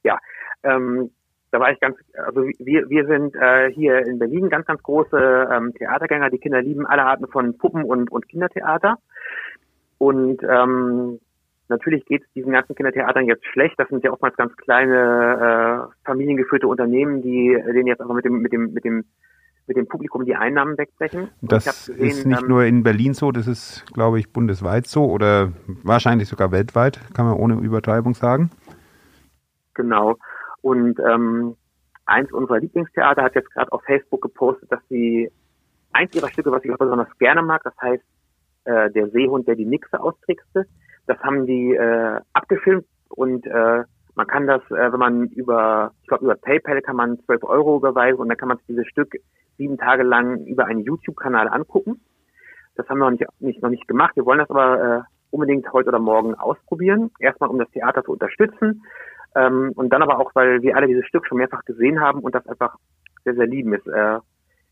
Ja, 0.04 0.17
ähm, 0.63 1.12
da 1.52 1.60
war 1.60 1.70
ich 1.74 1.82
ganz, 1.82 1.98
also 2.13 2.43
wir, 2.60 2.89
wir 2.89 3.08
sind 3.08 3.36
äh, 3.36 3.72
hier 3.74 4.06
in 4.08 4.20
Berlin 4.20 4.50
ganz, 4.50 4.65
ganz 4.67 4.82
große 4.84 5.50
ähm, 5.52 5.74
Theatergänger. 5.74 6.30
Die 6.30 6.39
Kinder 6.39 6.62
lieben 6.62 6.86
alle 6.86 7.04
Arten 7.04 7.28
von 7.28 7.58
Puppen 7.58 7.84
und, 7.84 8.10
und 8.10 8.30
Kindertheater. 8.30 9.00
Und 9.98 10.41
ähm, 10.43 11.20
natürlich 11.69 12.06
geht 12.06 12.23
es 12.23 12.32
diesen 12.34 12.51
ganzen 12.51 12.75
Kindertheatern 12.75 13.25
jetzt 13.25 13.45
schlecht. 13.45 13.75
Das 13.77 13.89
sind 13.89 14.03
ja 14.03 14.12
oftmals 14.12 14.36
ganz 14.36 14.56
kleine 14.58 15.89
äh, 15.89 16.06
familiengeführte 16.06 16.67
Unternehmen, 16.67 17.21
die 17.21 17.58
denen 17.73 17.88
jetzt 17.88 18.01
aber 18.01 18.13
mit 18.13 18.25
dem, 18.25 18.41
mit 18.41 18.53
dem, 18.53 18.73
mit 18.73 18.84
dem 18.84 19.06
mit 19.67 19.75
dem 19.75 19.88
Publikum 19.88 20.25
die 20.25 20.36
Einnahmen 20.36 20.77
wegbrechen. 20.77 21.30
Das 21.41 21.88
gesehen, 21.88 22.08
ist 22.08 22.25
nicht 22.25 22.41
ähm, 22.41 22.47
nur 22.47 22.63
in 22.63 22.84
Berlin 22.84 23.13
so, 23.13 23.32
das 23.32 23.47
ist, 23.47 23.86
glaube 23.93 24.17
ich, 24.17 24.32
bundesweit 24.32 24.88
so 24.88 25.06
oder 25.06 25.51
wahrscheinlich 25.84 26.30
sogar 26.30 26.51
weltweit, 26.51 27.01
kann 27.13 27.25
man 27.25 27.36
ohne 27.36 27.56
Übertreibung 27.56 28.13
sagen. 28.13 28.49
Genau. 29.73 30.15
Und 30.62 30.99
ähm, 30.99 31.56
eins 32.06 32.32
unserer 32.32 32.60
Lieblingstheater 32.60 33.23
hat 33.23 33.36
jetzt 33.36 33.51
gerade 33.51 33.71
auf 33.71 33.84
Facebook 33.84 34.21
gepostet, 34.21 34.71
dass 34.71 34.80
sie 34.89 35.30
eins 35.91 36.15
ihrer 36.15 36.30
Stücke, 36.30 36.51
was 36.51 36.63
ich 36.63 36.71
auch 36.71 36.77
besonders 36.77 37.15
gerne 37.19 37.41
mag, 37.41 37.62
das 37.63 37.73
heißt 37.82 38.03
äh, 38.65 38.89
der 38.91 39.10
Seehund, 39.10 39.47
der 39.47 39.56
die 39.56 39.65
Nixe 39.65 39.99
austrickste, 39.99 40.65
das 41.08 41.20
haben 41.20 41.46
die 41.46 41.74
äh, 41.74 42.20
abgefilmt 42.34 42.86
und 43.10 43.46
äh, 43.48 43.84
man 44.15 44.28
kann 44.28 44.48
das, 44.48 44.62
äh, 44.72 44.91
wenn 44.91 45.00
man 45.00 45.28
über, 45.28 45.91
ich 46.02 46.08
glaube 46.08 46.26
über 46.26 46.36
PayPal 46.36 46.82
kann 46.82 46.96
man 46.96 47.20
12 47.26 47.43
Euro 47.43 47.78
überweisen 47.78 48.20
und 48.20 48.30
dann 48.30 48.38
kann 48.38 48.50
man 48.50 48.60
dieses 48.67 48.88
Stück 48.88 49.15
sieben 49.58 49.78
Tage 49.78 50.04
lang 50.04 50.46
über 50.46 50.65
einen 50.65 50.82
YouTube-Kanal 50.82 51.48
angucken. 51.48 52.02
Das 52.76 52.88
haben 52.89 53.00
wir 53.00 53.10
noch 53.10 53.12
nicht, 53.12 53.26
nicht, 53.39 53.62
noch 53.62 53.70
nicht 53.70 53.88
gemacht. 53.88 54.15
Wir 54.15 54.26
wollen 54.26 54.39
das 54.39 54.50
aber 54.50 54.82
äh, 54.82 55.02
unbedingt 55.32 55.72
heute 55.74 55.89
oder 55.89 56.00
morgen 56.00 56.36
ausprobieren. 56.36 57.12
Erstmal, 57.20 57.50
um 57.50 57.60
das 57.60 57.70
Theater 57.72 58.04
zu 58.04 58.12
unterstützen 58.12 58.84
ähm, 59.36 59.72
und 59.76 59.89
dann 59.89 60.04
aber 60.04 60.20
auch, 60.20 60.32
weil 60.36 60.62
wir 60.62 60.76
alle 60.76 60.88
dieses 60.88 61.06
Stück 61.06 61.26
schon 61.28 61.38
mehrfach 61.38 61.63
gesehen 61.65 62.00
haben 62.00 62.20
und 62.20 62.34
das 62.36 62.48
einfach 62.48 62.76
sehr, 63.24 63.36
sehr 63.36 63.48
lieben. 63.48 63.74
Es, 63.74 63.86
äh, 63.88 64.20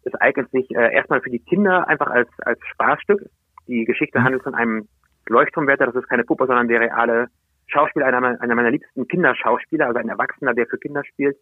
es 0.04 0.14
eignet 0.16 0.50
sich 0.52 0.70
äh, 0.72 0.94
erstmal 0.94 1.22
für 1.22 1.30
die 1.30 1.40
Kinder 1.40 1.88
einfach 1.88 2.08
als, 2.08 2.30
als 2.40 2.60
Spaßstück. 2.74 3.30
Die 3.68 3.86
Geschichte 3.86 4.20
mhm. 4.20 4.24
handelt 4.24 4.44
von 4.44 4.56
einem 4.56 4.88
Leuchtturmwärter, 5.28 5.88
das 5.88 5.96
ist 5.96 6.10
keine 6.10 6.24
Puppe, 6.24 6.48
sondern 6.48 6.68
der 6.68 6.82
reale 6.82 7.28
Schauspieler, 7.68 8.06
einer, 8.06 8.40
einer 8.42 8.56
meiner 8.56 8.72
liebsten 8.72 9.08
Kinderschauspieler, 9.08 9.88
also 9.88 10.00
ein 10.00 10.10
Erwachsener, 10.10 10.54
der 10.54 10.68
für 10.68 10.78
Kinder 10.78 11.04
spielt. 11.04 11.38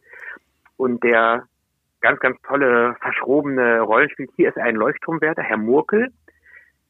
Und 0.77 1.03
der 1.03 1.43
ganz, 2.01 2.19
ganz 2.19 2.37
tolle, 2.43 2.95
verschrobene 3.01 3.81
Rollen 3.81 4.09
spielt. 4.09 4.31
Hier 4.35 4.49
ist 4.49 4.57
ein 4.57 4.75
Leuchtturmwärter, 4.75 5.41
Herr 5.41 5.57
Murkel, 5.57 6.09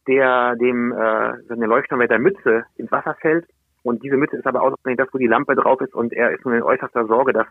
der 0.07 0.55
dem 0.55 0.91
äh, 0.91 1.41
seine 1.47 1.65
Leuchtturmwärter 1.65 2.19
Mütze 2.19 2.65
ins 2.75 2.91
Wasser 2.91 3.15
fällt. 3.21 3.45
Und 3.83 4.03
diese 4.03 4.17
Mütze 4.17 4.37
ist 4.37 4.47
aber 4.47 4.61
ausgerechnet 4.61 5.07
das, 5.07 5.13
wo 5.13 5.17
die 5.17 5.27
Lampe 5.27 5.55
drauf 5.55 5.81
ist. 5.81 5.93
Und 5.93 6.13
er 6.13 6.31
ist 6.31 6.45
nur 6.45 6.55
in 6.55 6.63
äußerster 6.63 7.05
Sorge, 7.05 7.33
dass 7.33 7.47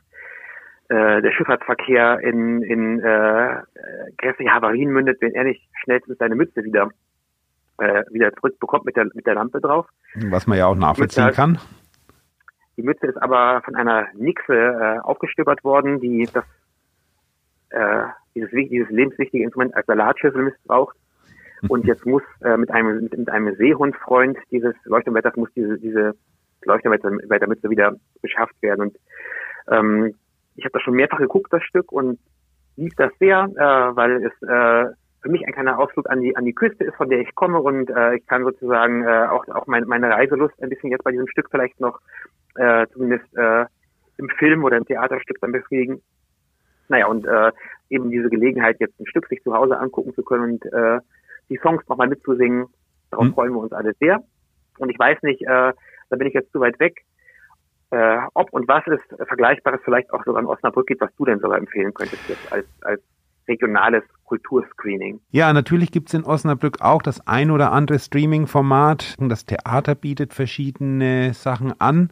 äh, 0.88 1.22
der 1.22 1.32
Schifffahrtsverkehr 1.32 2.20
in, 2.20 2.62
in 2.62 3.00
äh, 3.00 3.62
grässliche 4.18 4.52
Havarien 4.52 4.90
mündet, 4.90 5.20
wenn 5.20 5.32
er 5.32 5.44
nicht 5.44 5.62
schnellstens 5.82 6.18
seine 6.18 6.34
Mütze 6.34 6.64
wieder 6.64 6.90
äh, 7.78 8.04
wieder 8.10 8.32
zurückbekommt 8.34 8.84
mit 8.84 8.96
der 8.96 9.06
mit 9.14 9.26
der 9.26 9.34
Lampe 9.34 9.60
drauf. 9.60 9.86
Was 10.28 10.46
man 10.46 10.58
ja 10.58 10.66
auch 10.66 10.74
nachvollziehen 10.74 11.24
Mütze, 11.24 11.36
kann. 11.36 11.58
Die 12.76 12.82
Mütze 12.82 13.06
ist 13.06 13.20
aber 13.20 13.62
von 13.64 13.74
einer 13.74 14.06
Nixe 14.14 14.54
äh, 14.54 14.98
aufgestöbert 15.00 15.62
worden, 15.64 16.00
die 16.00 16.28
das 16.32 16.44
äh, 17.70 18.04
dieses, 18.34 18.50
dieses 18.50 18.90
lebenswichtige 18.90 19.44
Instrument 19.44 19.74
als 19.74 19.86
Salatschüssel 19.86 20.42
missbraucht 20.42 20.96
und 21.68 21.86
jetzt 21.86 22.06
muss 22.06 22.22
äh, 22.42 22.56
mit 22.56 22.70
einem 22.70 23.04
mit, 23.04 23.16
mit 23.16 23.30
einem 23.30 23.54
Seehundfreund 23.56 24.38
dieses 24.50 24.74
Leuchtturmwetter 24.84 25.32
muss 25.36 25.50
diese 25.54 25.78
diese 25.78 26.14
Leuchtturmwettermütze 26.64 27.70
wieder 27.70 27.94
beschafft 28.20 28.60
werden. 28.62 28.82
Und 28.82 28.98
ähm, 29.68 30.14
ich 30.56 30.64
habe 30.64 30.72
das 30.72 30.82
schon 30.82 30.94
mehrfach 30.94 31.18
geguckt, 31.18 31.52
das 31.52 31.62
Stück, 31.64 31.92
und 31.92 32.18
lief 32.76 32.94
das 32.96 33.12
sehr, 33.18 33.48
äh, 33.54 33.96
weil 33.96 34.24
es 34.24 34.48
äh, 34.48 34.92
für 35.22 35.30
mich 35.30 35.46
ein 35.46 35.52
kleiner 35.52 35.78
Ausflug 35.78 36.10
an 36.10 36.20
die 36.20 36.36
an 36.36 36.44
die 36.44 36.54
Küste 36.54 36.84
ist, 36.84 36.96
von 36.96 37.08
der 37.08 37.20
ich 37.20 37.34
komme 37.34 37.60
und 37.60 37.90
äh, 37.90 38.16
ich 38.16 38.26
kann 38.26 38.44
sozusagen 38.44 39.04
äh, 39.04 39.26
auch 39.30 39.46
auch 39.48 39.66
mein, 39.66 39.84
meine 39.86 40.10
Reiselust 40.10 40.60
ein 40.62 40.68
bisschen 40.68 40.90
jetzt 40.90 41.04
bei 41.04 41.12
diesem 41.12 41.28
Stück 41.28 41.48
vielleicht 41.50 41.80
noch 41.80 42.00
äh, 42.56 42.86
zumindest 42.92 43.24
äh, 43.36 43.66
im 44.18 44.28
Film 44.38 44.64
oder 44.64 44.76
im 44.76 44.86
Theaterstück 44.86 45.38
dann 45.40 45.52
befriedigen. 45.52 46.02
Naja, 46.88 47.06
und 47.06 47.26
äh, 47.26 47.52
eben 47.88 48.10
diese 48.10 48.28
Gelegenheit, 48.28 48.80
jetzt 48.80 48.98
ein 49.00 49.06
Stück 49.06 49.26
sich 49.28 49.42
zu 49.42 49.54
Hause 49.54 49.78
angucken 49.78 50.14
zu 50.14 50.22
können 50.22 50.54
und 50.54 50.72
äh, 50.72 51.00
die 51.48 51.58
Songs 51.58 51.86
nochmal 51.88 52.08
mitzusingen. 52.08 52.66
Darauf 53.10 53.26
mhm. 53.26 53.34
freuen 53.34 53.52
wir 53.52 53.60
uns 53.60 53.72
alle 53.72 53.94
sehr. 54.00 54.22
Und 54.78 54.90
ich 54.90 54.98
weiß 54.98 55.22
nicht, 55.22 55.42
äh, 55.42 55.72
da 56.10 56.16
bin 56.16 56.26
ich 56.26 56.34
jetzt 56.34 56.52
zu 56.52 56.60
weit 56.60 56.78
weg, 56.80 57.02
äh, 57.90 58.18
ob 58.34 58.52
und 58.52 58.68
was 58.68 58.86
es 58.86 59.00
Vergleichbares 59.28 59.80
vielleicht 59.84 60.12
auch 60.12 60.24
sogar 60.24 60.42
in 60.42 60.48
Osnabrück 60.48 60.86
gibt, 60.86 61.00
was 61.00 61.14
du 61.16 61.24
denn 61.24 61.40
sogar 61.40 61.58
empfehlen 61.58 61.92
könntest 61.94 62.28
jetzt 62.28 62.52
als, 62.52 62.66
als 62.82 63.02
regionales 63.48 64.04
Kulturscreening. 64.32 65.20
Ja, 65.30 65.52
natürlich 65.52 65.90
gibt 65.90 66.08
es 66.08 66.14
in 66.14 66.24
Osnabrück 66.24 66.80
auch 66.80 67.02
das 67.02 67.26
ein 67.26 67.50
oder 67.50 67.70
andere 67.70 67.98
Streaming-Format. 67.98 69.16
Das 69.18 69.44
Theater 69.44 69.94
bietet 69.94 70.32
verschiedene 70.32 71.34
Sachen 71.34 71.78
an. 71.78 72.10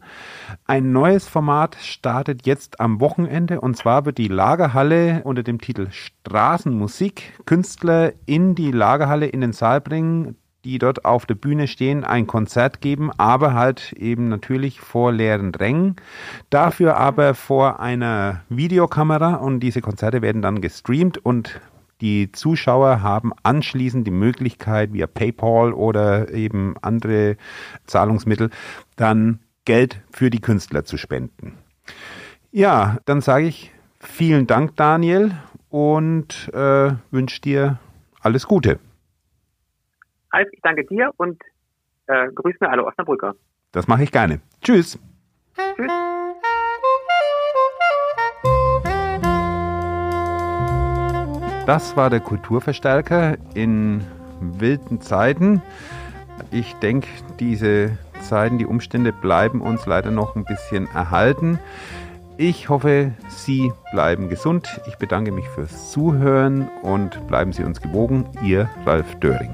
Ein 0.67 0.91
neues 0.91 1.27
Format 1.27 1.77
startet 1.81 2.45
jetzt 2.45 2.79
am 2.79 2.99
Wochenende 2.99 3.59
und 3.59 3.75
zwar 3.75 4.05
wird 4.05 4.19
die 4.19 4.27
Lagerhalle 4.27 5.21
unter 5.23 5.41
dem 5.41 5.59
Titel 5.59 5.87
Straßenmusik 5.89 7.39
Künstler 7.45 8.13
in 8.27 8.53
die 8.53 8.71
Lagerhalle 8.71 9.25
in 9.25 9.41
den 9.41 9.53
Saal 9.53 9.81
bringen 9.81 10.35
die 10.63 10.77
dort 10.77 11.05
auf 11.05 11.25
der 11.25 11.35
Bühne 11.35 11.67
stehen, 11.67 12.03
ein 12.03 12.27
Konzert 12.27 12.81
geben, 12.81 13.11
aber 13.17 13.53
halt 13.53 13.93
eben 13.93 14.29
natürlich 14.29 14.79
vor 14.79 15.11
leeren 15.11 15.55
Rängen. 15.55 15.95
Dafür 16.49 16.97
aber 16.97 17.33
vor 17.33 17.79
einer 17.79 18.41
Videokamera 18.49 19.35
und 19.35 19.61
diese 19.61 19.81
Konzerte 19.81 20.21
werden 20.21 20.41
dann 20.41 20.61
gestreamt 20.61 21.17
und 21.17 21.59
die 22.01 22.31
Zuschauer 22.31 23.01
haben 23.01 23.31
anschließend 23.43 24.05
die 24.05 24.11
Möglichkeit, 24.11 24.93
via 24.93 25.07
PayPal 25.07 25.73
oder 25.73 26.31
eben 26.31 26.75
andere 26.81 27.37
Zahlungsmittel, 27.85 28.49
dann 28.95 29.39
Geld 29.65 30.01
für 30.11 30.29
die 30.29 30.41
Künstler 30.41 30.83
zu 30.83 30.97
spenden. 30.97 31.57
Ja, 32.51 32.97
dann 33.05 33.21
sage 33.21 33.45
ich 33.45 33.71
vielen 33.99 34.47
Dank, 34.47 34.75
Daniel, 34.75 35.31
und 35.69 36.49
äh, 36.53 36.91
wünsche 37.11 37.41
dir 37.41 37.79
alles 38.21 38.45
Gute. 38.45 38.79
Alf, 40.31 40.49
ich 40.51 40.59
danke 40.61 40.85
dir 40.85 41.11
und 41.17 41.41
äh, 42.07 42.27
grüß 42.33 42.55
mir 42.59 42.69
alle 42.69 42.85
Osnabrücker. 42.85 43.35
Das 43.71 43.87
mache 43.87 44.03
ich 44.03 44.11
gerne. 44.11 44.41
Tschüss. 44.61 44.99
Tschüss. 45.75 45.91
Das 51.65 51.95
war 51.95 52.09
der 52.09 52.19
Kulturverstärker 52.19 53.37
in 53.53 54.03
wilden 54.39 54.99
Zeiten. 55.01 55.61
Ich 56.49 56.73
denke, 56.75 57.07
diese 57.39 57.97
Zeiten, 58.21 58.57
die 58.57 58.65
Umstände 58.65 59.13
bleiben 59.13 59.61
uns 59.61 59.85
leider 59.85 60.11
noch 60.11 60.35
ein 60.35 60.43
bisschen 60.43 60.87
erhalten. 60.93 61.59
Ich 62.37 62.69
hoffe, 62.69 63.11
Sie 63.27 63.71
bleiben 63.91 64.29
gesund. 64.29 64.81
Ich 64.87 64.95
bedanke 64.95 65.31
mich 65.31 65.47
fürs 65.49 65.91
Zuhören 65.91 66.67
und 66.81 67.27
bleiben 67.27 67.53
Sie 67.53 67.63
uns 67.63 67.79
gewogen. 67.79 68.25
Ihr 68.43 68.69
Ralf 68.85 69.15
Döring. 69.19 69.51